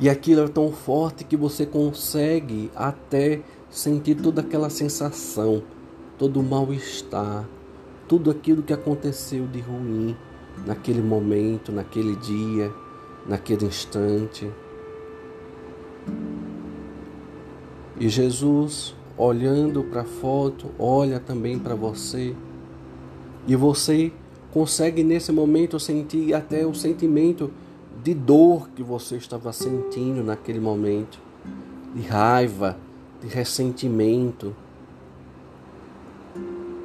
E 0.00 0.08
aquilo 0.08 0.42
é 0.42 0.48
tão 0.48 0.72
forte 0.72 1.24
que 1.24 1.36
você 1.36 1.66
consegue 1.66 2.70
até 2.74 3.42
sentir 3.68 4.14
toda 4.14 4.40
aquela 4.40 4.70
sensação, 4.70 5.62
todo 6.16 6.40
o 6.40 6.42
mal-estar, 6.42 7.44
tudo 8.06 8.30
aquilo 8.30 8.62
que 8.62 8.72
aconteceu 8.72 9.46
de 9.46 9.60
ruim 9.60 10.16
naquele 10.66 11.02
momento, 11.02 11.72
naquele 11.72 12.16
dia, 12.16 12.72
naquele 13.26 13.66
instante. 13.66 14.50
E 18.00 18.08
Jesus, 18.08 18.94
olhando 19.18 19.82
para 19.82 20.02
a 20.02 20.04
foto, 20.04 20.70
olha 20.78 21.18
também 21.18 21.58
para 21.58 21.74
você. 21.74 22.34
E 23.46 23.56
você 23.56 24.12
consegue 24.52 25.02
nesse 25.02 25.32
momento 25.32 25.78
sentir 25.80 26.32
até 26.32 26.64
o 26.64 26.72
sentimento 26.72 27.50
de 28.02 28.14
dor 28.14 28.70
que 28.70 28.82
você 28.82 29.16
estava 29.16 29.52
sentindo 29.52 30.22
naquele 30.22 30.60
momento, 30.60 31.18
de 31.94 32.02
raiva, 32.02 32.78
de 33.20 33.26
ressentimento. 33.26 34.54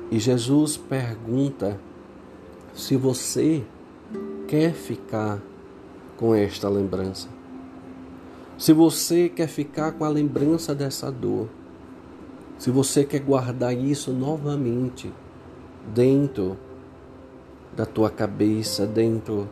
E 0.10 0.18
Jesus 0.18 0.76
pergunta 0.76 1.80
se 2.74 2.98
você 2.98 3.64
quer 4.48 4.74
ficar 4.74 5.40
com 6.18 6.34
esta 6.34 6.68
lembrança. 6.68 7.28
Se 8.58 8.74
você 8.74 9.30
quer 9.30 9.48
ficar 9.48 9.92
com 9.94 10.06
a 10.06 10.10
lembrança 10.10 10.74
dessa 10.74 11.12
dor, 11.12 11.48
se 12.64 12.72
você 12.72 13.04
quer 13.04 13.20
guardar 13.20 13.78
isso 13.78 14.14
novamente 14.14 15.12
dentro 15.94 16.58
da 17.76 17.86
tua 17.86 18.10
cabeça, 18.10 18.88
dentro 18.88 19.50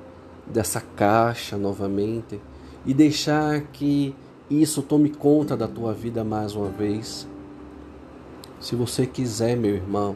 dessa 0.47 0.79
caixa 0.79 1.57
novamente 1.57 2.39
e 2.85 2.93
deixar 2.93 3.63
que 3.63 4.15
isso 4.49 4.81
tome 4.81 5.09
conta 5.09 5.57
da 5.57 5.67
tua 5.67 5.93
vida 5.93 6.23
mais 6.23 6.55
uma 6.55 6.69
vez. 6.69 7.27
Se 8.61 8.77
você 8.77 9.05
quiser, 9.05 9.57
meu 9.57 9.75
irmão, 9.75 10.15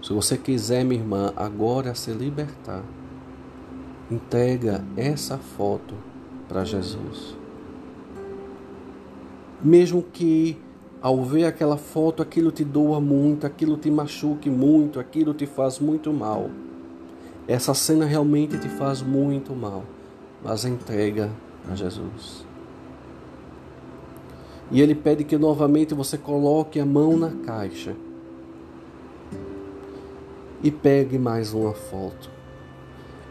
se 0.00 0.12
você 0.12 0.38
quiser, 0.38 0.84
minha 0.84 1.00
irmã, 1.00 1.32
agora 1.34 1.96
se 1.96 2.12
libertar, 2.12 2.84
entrega 4.08 4.84
essa 4.96 5.36
foto 5.36 5.96
para 6.46 6.64
Jesus. 6.64 7.36
Mesmo 9.60 10.00
que 10.00 10.56
ao 11.00 11.22
ver 11.22 11.44
aquela 11.44 11.76
foto 11.76 12.22
aquilo 12.22 12.50
te 12.50 12.64
doa 12.64 13.00
muito, 13.00 13.46
aquilo 13.46 13.76
te 13.76 13.90
machuque 13.90 14.50
muito, 14.50 14.98
aquilo 14.98 15.32
te 15.34 15.46
faz 15.46 15.78
muito 15.78 16.12
mal 16.12 16.50
essa 17.48 17.72
cena 17.72 18.04
realmente 18.04 18.58
te 18.58 18.68
faz 18.68 19.00
muito 19.00 19.54
mal, 19.54 19.82
mas 20.44 20.66
entrega 20.66 21.30
a 21.66 21.74
Jesus. 21.74 22.44
E 24.70 24.82
ele 24.82 24.94
pede 24.94 25.24
que 25.24 25.38
novamente 25.38 25.94
você 25.94 26.18
coloque 26.18 26.78
a 26.78 26.84
mão 26.84 27.16
na 27.16 27.30
caixa 27.30 27.96
e 30.62 30.70
pegue 30.70 31.18
mais 31.18 31.54
uma 31.54 31.72
foto. 31.72 32.30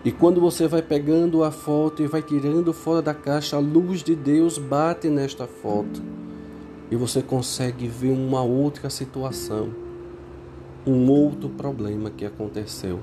E 0.04 0.12
quando 0.12 0.42
você 0.42 0.68
vai 0.68 0.82
pegando 0.82 1.44
a 1.44 1.52
foto 1.52 2.02
e 2.02 2.08
vai 2.08 2.24
tirando 2.24 2.74
fora 2.74 3.04
da 3.04 3.14
caixa, 3.14 3.58
a 3.58 3.60
luz 3.60 4.02
de 4.02 4.16
Deus 4.16 4.58
bate 4.58 5.10
nesta 5.10 5.46
foto 5.46 6.02
e 6.90 6.96
você 6.96 7.22
consegue 7.22 7.88
ver 7.88 8.12
uma 8.12 8.42
outra 8.42 8.90
situação, 8.90 9.70
um 10.86 11.10
outro 11.10 11.50
problema 11.50 12.10
que 12.10 12.26
aconteceu. 12.26 13.00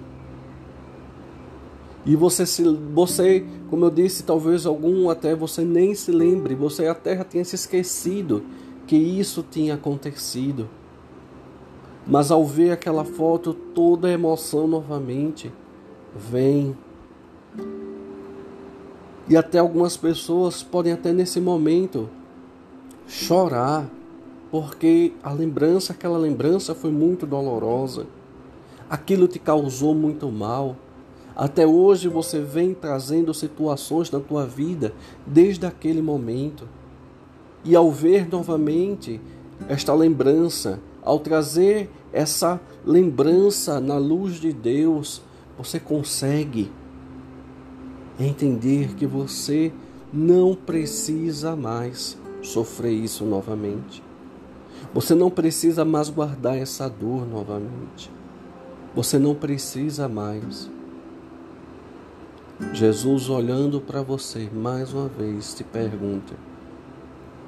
E 2.06 2.16
você, 2.16 2.44
se, 2.44 2.62
você, 2.92 3.46
como 3.70 3.86
eu 3.86 3.90
disse, 3.90 4.24
talvez 4.24 4.66
algum 4.66 5.08
até 5.08 5.34
você 5.34 5.62
nem 5.62 5.94
se 5.94 6.10
lembre, 6.10 6.54
você 6.54 6.86
até 6.86 7.16
já 7.16 7.24
tenha 7.24 7.44
se 7.44 7.54
esquecido 7.54 8.42
que 8.86 8.96
isso 8.96 9.44
tinha 9.50 9.74
acontecido. 9.74 10.68
Mas 12.06 12.30
ao 12.30 12.44
ver 12.44 12.70
aquela 12.70 13.04
foto, 13.04 13.54
toda 13.54 14.08
a 14.08 14.12
emoção 14.12 14.66
novamente 14.66 15.50
vem. 16.14 16.76
E 19.26 19.34
até 19.34 19.58
algumas 19.58 19.96
pessoas 19.96 20.62
podem 20.62 20.92
até 20.92 21.10
nesse 21.12 21.40
momento 21.40 22.10
chorar, 23.06 23.88
porque 24.50 25.12
a 25.22 25.32
lembrança, 25.32 25.92
aquela 25.92 26.18
lembrança 26.18 26.74
foi 26.74 26.90
muito 26.90 27.26
dolorosa. 27.26 28.06
Aquilo 28.88 29.26
te 29.26 29.38
causou 29.38 29.94
muito 29.94 30.30
mal 30.30 30.76
até 31.36 31.66
hoje 31.66 32.08
você 32.08 32.40
vem 32.40 32.72
trazendo 32.72 33.34
situações 33.34 34.10
na 34.10 34.20
tua 34.20 34.46
vida 34.46 34.94
desde 35.26 35.66
aquele 35.66 36.00
momento. 36.00 36.68
E 37.64 37.74
ao 37.74 37.90
ver 37.90 38.28
novamente 38.28 39.20
esta 39.68 39.92
lembrança, 39.92 40.78
ao 41.02 41.18
trazer 41.18 41.90
essa 42.12 42.60
lembrança 42.84 43.80
na 43.80 43.98
luz 43.98 44.34
de 44.34 44.52
Deus, 44.52 45.22
você 45.58 45.80
consegue 45.80 46.70
entender 48.18 48.94
que 48.94 49.06
você 49.06 49.72
não 50.12 50.54
precisa 50.54 51.56
mais 51.56 52.16
sofrer 52.44 52.92
isso 52.92 53.24
novamente. 53.24 54.02
Você 54.92 55.14
não 55.14 55.30
precisa 55.30 55.84
mais 55.84 56.08
guardar 56.10 56.56
essa 56.56 56.88
dor 56.88 57.26
novamente. 57.26 58.10
Você 58.94 59.18
não 59.18 59.34
precisa 59.34 60.08
mais. 60.08 60.70
Jesus 62.72 63.28
olhando 63.28 63.80
para 63.80 64.02
você 64.02 64.48
mais 64.52 64.92
uma 64.92 65.08
vez 65.08 65.54
te 65.54 65.64
pergunta: 65.64 66.34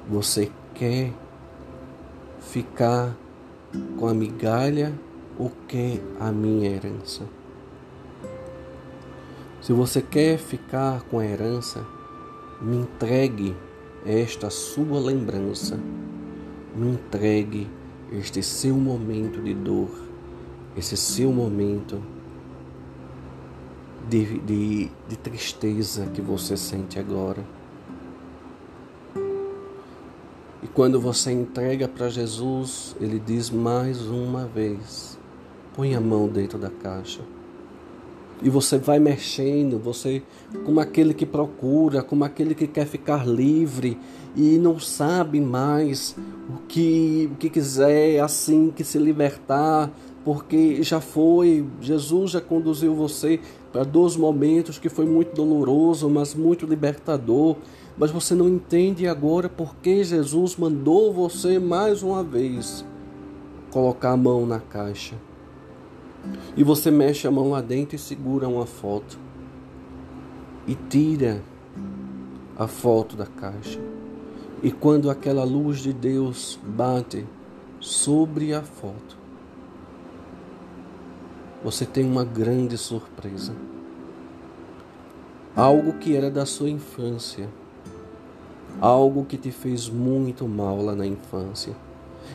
Você 0.09 0.51
quer 0.73 1.13
ficar 2.41 3.15
com 3.97 4.07
a 4.07 4.13
migalha 4.13 4.93
ou 5.39 5.51
quer 5.67 6.01
a 6.19 6.31
minha 6.31 6.69
herança? 6.69 7.23
Se 9.61 9.71
você 9.71 10.01
quer 10.01 10.37
ficar 10.37 11.01
com 11.03 11.19
a 11.19 11.25
herança, 11.25 11.85
me 12.61 12.77
entregue 12.77 13.55
esta 14.05 14.49
sua 14.49 14.99
lembrança, 14.99 15.79
me 16.75 16.89
entregue 16.89 17.67
este 18.11 18.41
seu 18.41 18.75
momento 18.75 19.41
de 19.41 19.53
dor, 19.53 19.89
esse 20.75 20.95
seu 20.95 21.31
momento 21.31 22.01
de, 24.09 24.39
de, 24.39 24.91
de 25.07 25.17
tristeza 25.17 26.05
que 26.07 26.21
você 26.21 26.55
sente 26.55 26.99
agora. 26.99 27.43
E 30.63 30.67
quando 30.67 30.99
você 30.99 31.31
entrega 31.31 31.87
para 31.87 32.09
Jesus, 32.09 32.95
Ele 32.99 33.19
diz 33.19 33.49
mais 33.49 34.01
uma 34.01 34.45
vez: 34.45 35.17
põe 35.75 35.95
a 35.95 36.01
mão 36.01 36.27
dentro 36.27 36.57
da 36.57 36.69
caixa. 36.69 37.21
E 38.41 38.49
você 38.49 38.77
vai 38.77 38.99
mexendo, 38.99 39.79
você 39.79 40.21
como 40.63 40.79
aquele 40.79 41.13
que 41.13 41.25
procura, 41.25 42.03
como 42.03 42.23
aquele 42.23 42.53
que 42.53 42.67
quer 42.67 42.85
ficar 42.85 43.27
livre 43.27 43.97
e 44.35 44.59
não 44.59 44.79
sabe 44.79 45.41
mais 45.41 46.15
o 46.47 46.67
que, 46.67 47.29
o 47.33 47.35
que 47.35 47.49
quiser, 47.49 48.19
assim 48.19 48.71
que 48.75 48.83
se 48.83 48.99
libertar, 48.99 49.91
porque 50.23 50.83
já 50.83 51.01
foi, 51.01 51.65
Jesus 51.81 52.31
já 52.31 52.41
conduziu 52.41 52.93
você 52.93 53.39
para 53.71 53.83
dois 53.83 54.15
momentos 54.15 54.77
que 54.77 54.89
foi 54.89 55.05
muito 55.05 55.33
doloroso, 55.33 56.09
mas 56.09 56.35
muito 56.35 56.65
libertador. 56.65 57.55
Mas 57.97 58.11
você 58.11 58.35
não 58.35 58.47
entende 58.47 59.07
agora 59.07 59.49
porque 59.49 60.03
Jesus 60.03 60.55
mandou 60.55 61.11
você 61.11 61.57
mais 61.57 62.03
uma 62.03 62.23
vez 62.23 62.85
colocar 63.71 64.11
a 64.11 64.17
mão 64.17 64.45
na 64.45 64.59
caixa. 64.59 65.15
E 66.55 66.63
você 66.63 66.89
mexe 66.91 67.27
a 67.27 67.31
mão 67.31 67.51
lá 67.51 67.61
dentro 67.61 67.95
e 67.95 67.99
segura 67.99 68.47
uma 68.47 68.65
foto. 68.65 69.17
E 70.67 70.75
tira 70.75 71.41
a 72.57 72.67
foto 72.67 73.15
da 73.15 73.25
caixa. 73.25 73.79
E 74.61 74.71
quando 74.71 75.09
aquela 75.09 75.43
luz 75.43 75.79
de 75.79 75.93
Deus 75.93 76.59
bate 76.63 77.25
sobre 77.79 78.53
a 78.53 78.63
foto, 78.63 79.17
você 81.63 81.85
tem 81.85 82.05
uma 82.05 82.23
grande 82.23 82.77
surpresa. 82.77 83.53
Algo 85.55 85.93
que 85.93 86.15
era 86.15 86.29
da 86.29 86.45
sua 86.45 86.69
infância, 86.69 87.49
algo 88.79 89.25
que 89.25 89.37
te 89.37 89.51
fez 89.51 89.89
muito 89.89 90.47
mal 90.47 90.81
lá 90.81 90.95
na 90.95 91.05
infância 91.05 91.75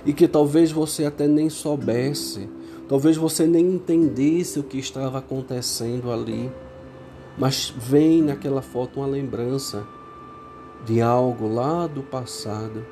e 0.05 0.13
que 0.13 0.27
talvez 0.27 0.73
você 0.73 1.05
até 1.05 1.27
nem 1.29 1.49
soubesse, 1.49 2.49
talvez 2.93 3.17
você 3.17 3.47
nem 3.47 3.77
entendesse 3.77 4.61
o 4.61 4.63
que 4.63 4.77
estava 4.77 5.17
acontecendo 5.17 6.13
ali, 6.13 6.53
mas 7.39 7.73
vem 7.75 8.21
naquela 8.21 8.61
foto 8.61 9.01
uma 9.01 9.07
lembrança 9.07 9.83
de 10.85 11.01
algo 11.01 11.49
lá 11.49 11.87
do 11.87 12.03
passado 12.03 12.85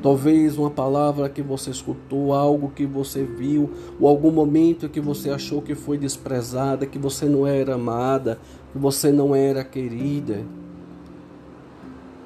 Talvez 0.00 0.56
uma 0.56 0.70
palavra 0.70 1.28
que 1.28 1.42
você 1.42 1.70
escutou, 1.70 2.32
algo 2.32 2.70
que 2.70 2.86
você 2.86 3.24
viu, 3.24 3.68
ou 3.98 4.06
algum 4.06 4.30
momento 4.30 4.88
que 4.88 5.00
você 5.00 5.28
achou 5.28 5.60
que 5.60 5.74
foi 5.74 5.98
desprezada, 5.98 6.86
que 6.86 6.98
você 6.98 7.26
não 7.26 7.44
era 7.44 7.74
amada, 7.74 8.38
que 8.72 8.78
você 8.78 9.10
não 9.10 9.34
era 9.34 9.64
querida. 9.64 10.44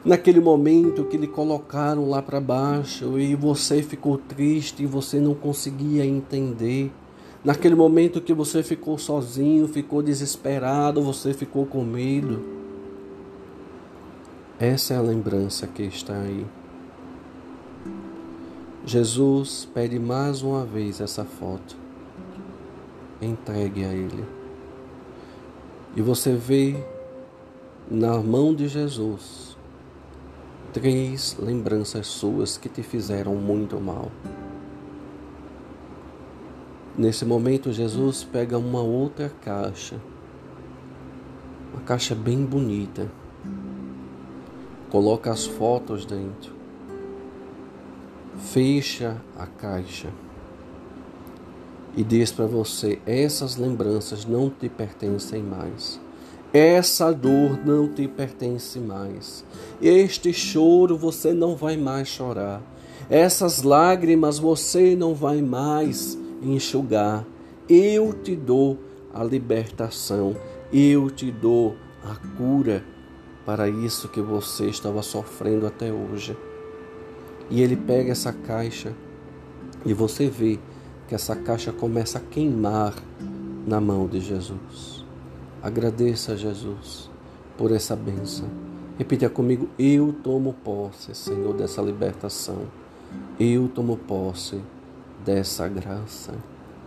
Naquele 0.04 0.40
momento 0.40 1.04
que 1.04 1.16
lhe 1.16 1.28
colocaram 1.28 2.08
lá 2.08 2.20
para 2.20 2.40
baixo 2.40 3.20
e 3.20 3.36
você 3.36 3.82
ficou 3.82 4.18
triste 4.18 4.82
e 4.82 4.86
você 4.86 5.20
não 5.20 5.32
conseguia 5.32 6.04
entender. 6.04 6.90
Naquele 7.44 7.76
momento 7.76 8.20
que 8.20 8.34
você 8.34 8.64
ficou 8.64 8.98
sozinho, 8.98 9.68
ficou 9.68 10.02
desesperado, 10.02 11.00
você 11.00 11.32
ficou 11.32 11.66
com 11.66 11.84
medo. 11.84 12.42
Essa 14.58 14.94
é 14.94 14.96
a 14.96 15.00
lembrança 15.00 15.68
que 15.68 15.84
está 15.84 16.14
aí. 16.14 16.44
Jesus 18.84 19.68
pede 19.72 20.00
mais 20.00 20.42
uma 20.42 20.64
vez 20.64 21.00
essa 21.00 21.24
foto. 21.24 21.76
Entregue 23.20 23.84
a 23.84 23.92
Ele. 23.92 24.24
E 25.94 26.02
você 26.02 26.34
vê 26.34 26.74
na 27.88 28.18
mão 28.18 28.52
de 28.52 28.66
Jesus 28.66 29.51
três 30.72 31.36
lembranças 31.38 32.06
suas 32.06 32.56
que 32.56 32.68
te 32.68 32.82
fizeram 32.82 33.34
muito 33.34 33.80
mal. 33.80 34.10
Nesse 36.96 37.24
momento, 37.24 37.72
Jesus 37.72 38.22
pega 38.24 38.58
uma 38.58 38.82
outra 38.82 39.30
caixa, 39.42 40.00
uma 41.72 41.82
caixa 41.82 42.14
bem 42.14 42.44
bonita, 42.44 43.10
coloca 44.90 45.30
as 45.30 45.46
fotos 45.46 46.04
dentro 46.04 46.62
fecha 48.42 49.16
a 49.38 49.46
caixa 49.46 50.08
e 51.96 52.02
diz 52.02 52.32
para 52.32 52.46
você: 52.46 52.98
essas 53.06 53.56
lembranças 53.56 54.24
não 54.24 54.50
te 54.50 54.68
pertencem 54.68 55.42
mais. 55.42 56.00
Essa 56.52 57.10
dor 57.12 57.58
não 57.64 57.88
te 57.88 58.06
pertence 58.06 58.78
mais. 58.78 59.42
Este 59.80 60.34
choro 60.34 60.98
você 60.98 61.32
não 61.32 61.56
vai 61.56 61.78
mais 61.78 62.08
chorar. 62.08 62.60
Essas 63.08 63.62
lágrimas 63.62 64.38
você 64.38 64.94
não 64.94 65.14
vai 65.14 65.40
mais 65.40 66.18
enxugar. 66.42 67.24
Eu 67.68 68.12
te 68.12 68.36
dou 68.36 68.78
a 69.14 69.24
libertação. 69.24 70.36
Eu 70.70 71.10
te 71.10 71.30
dou 71.30 71.74
a 72.04 72.16
cura 72.36 72.84
para 73.46 73.66
isso 73.68 74.08
que 74.08 74.20
você 74.20 74.66
estava 74.66 75.00
sofrendo 75.00 75.66
até 75.66 75.90
hoje. 75.90 76.36
E 77.50 77.62
ele 77.62 77.76
pega 77.76 78.12
essa 78.12 78.32
caixa 78.32 78.92
e 79.86 79.94
você 79.94 80.28
vê 80.28 80.58
que 81.08 81.14
essa 81.14 81.34
caixa 81.34 81.72
começa 81.72 82.18
a 82.18 82.20
queimar 82.20 82.94
na 83.66 83.80
mão 83.80 84.06
de 84.06 84.20
Jesus. 84.20 84.91
Agradeça 85.62 86.32
a 86.32 86.36
Jesus 86.36 87.08
por 87.56 87.70
essa 87.70 87.94
bênção. 87.94 88.48
Repita 88.98 89.30
comigo: 89.30 89.68
Eu 89.78 90.12
tomo 90.12 90.54
posse, 90.64 91.14
Senhor, 91.14 91.54
dessa 91.54 91.80
libertação. 91.80 92.62
Eu 93.38 93.68
tomo 93.68 93.96
posse 93.96 94.60
dessa 95.24 95.68
graça. 95.68 96.34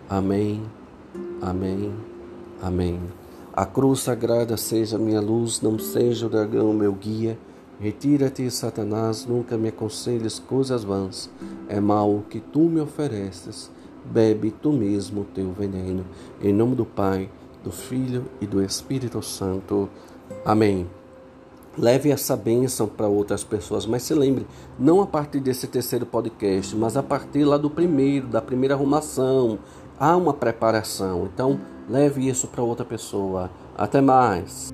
Amém, 0.10 0.62
amém, 1.42 1.94
amém. 2.62 3.00
A 3.54 3.66
cruz 3.66 4.02
sagrada 4.02 4.58
seja 4.58 4.98
minha 4.98 5.22
luz, 5.22 5.62
não 5.62 5.80
seja 5.80 6.26
o 6.26 6.30
dragão 6.30 6.74
meu 6.74 6.92
guia. 6.92 7.40
Retira-te, 7.80 8.52
Satanás, 8.52 9.26
nunca 9.26 9.58
me 9.58 9.70
aconselhes 9.70 10.38
coisas 10.38 10.84
vãs. 10.84 11.30
É 11.70 11.80
mal 11.80 12.14
o 12.14 12.24
que 12.24 12.42
tu 12.42 12.62
me 12.62 12.82
ofereces. 12.82 13.72
Bebe 14.04 14.52
tu 14.52 14.74
mesmo 14.74 15.22
o 15.22 15.26
teu 15.26 15.52
veneno. 15.54 16.06
Em 16.42 16.54
nome 16.54 16.76
do 16.76 16.86
Pai, 16.86 17.30
do 17.66 17.72
Filho 17.72 18.26
e 18.40 18.46
do 18.46 18.64
Espírito 18.64 19.22
Santo. 19.24 19.90
Amém. 20.46 20.88
Leve 21.78 22.12
essa 22.12 22.38
bênção 22.38 22.88
para 22.88 23.08
outras 23.08 23.44
pessoas, 23.44 23.86
mas 23.86 24.04
se 24.04 24.14
lembre, 24.14 24.48
não 24.80 25.02
a 25.02 25.08
partir 25.08 25.42
desse 25.42 25.68
terceiro 25.68 26.06
podcast, 26.06 26.74
mas 26.76 26.96
a 26.96 27.04
partir 27.04 27.44
lá 27.44 27.58
do 27.58 27.70
primeiro, 27.70 28.28
da 28.28 28.42
primeira 28.42 28.76
arrumação. 28.76 29.60
Há 30.00 30.16
uma 30.16 30.34
preparação, 30.34 31.28
então 31.34 31.60
leve 31.90 32.30
isso 32.30 32.48
para 32.48 32.62
outra 32.62 32.86
pessoa. 32.86 33.50
Até 33.78 34.00
mais. 34.00 34.74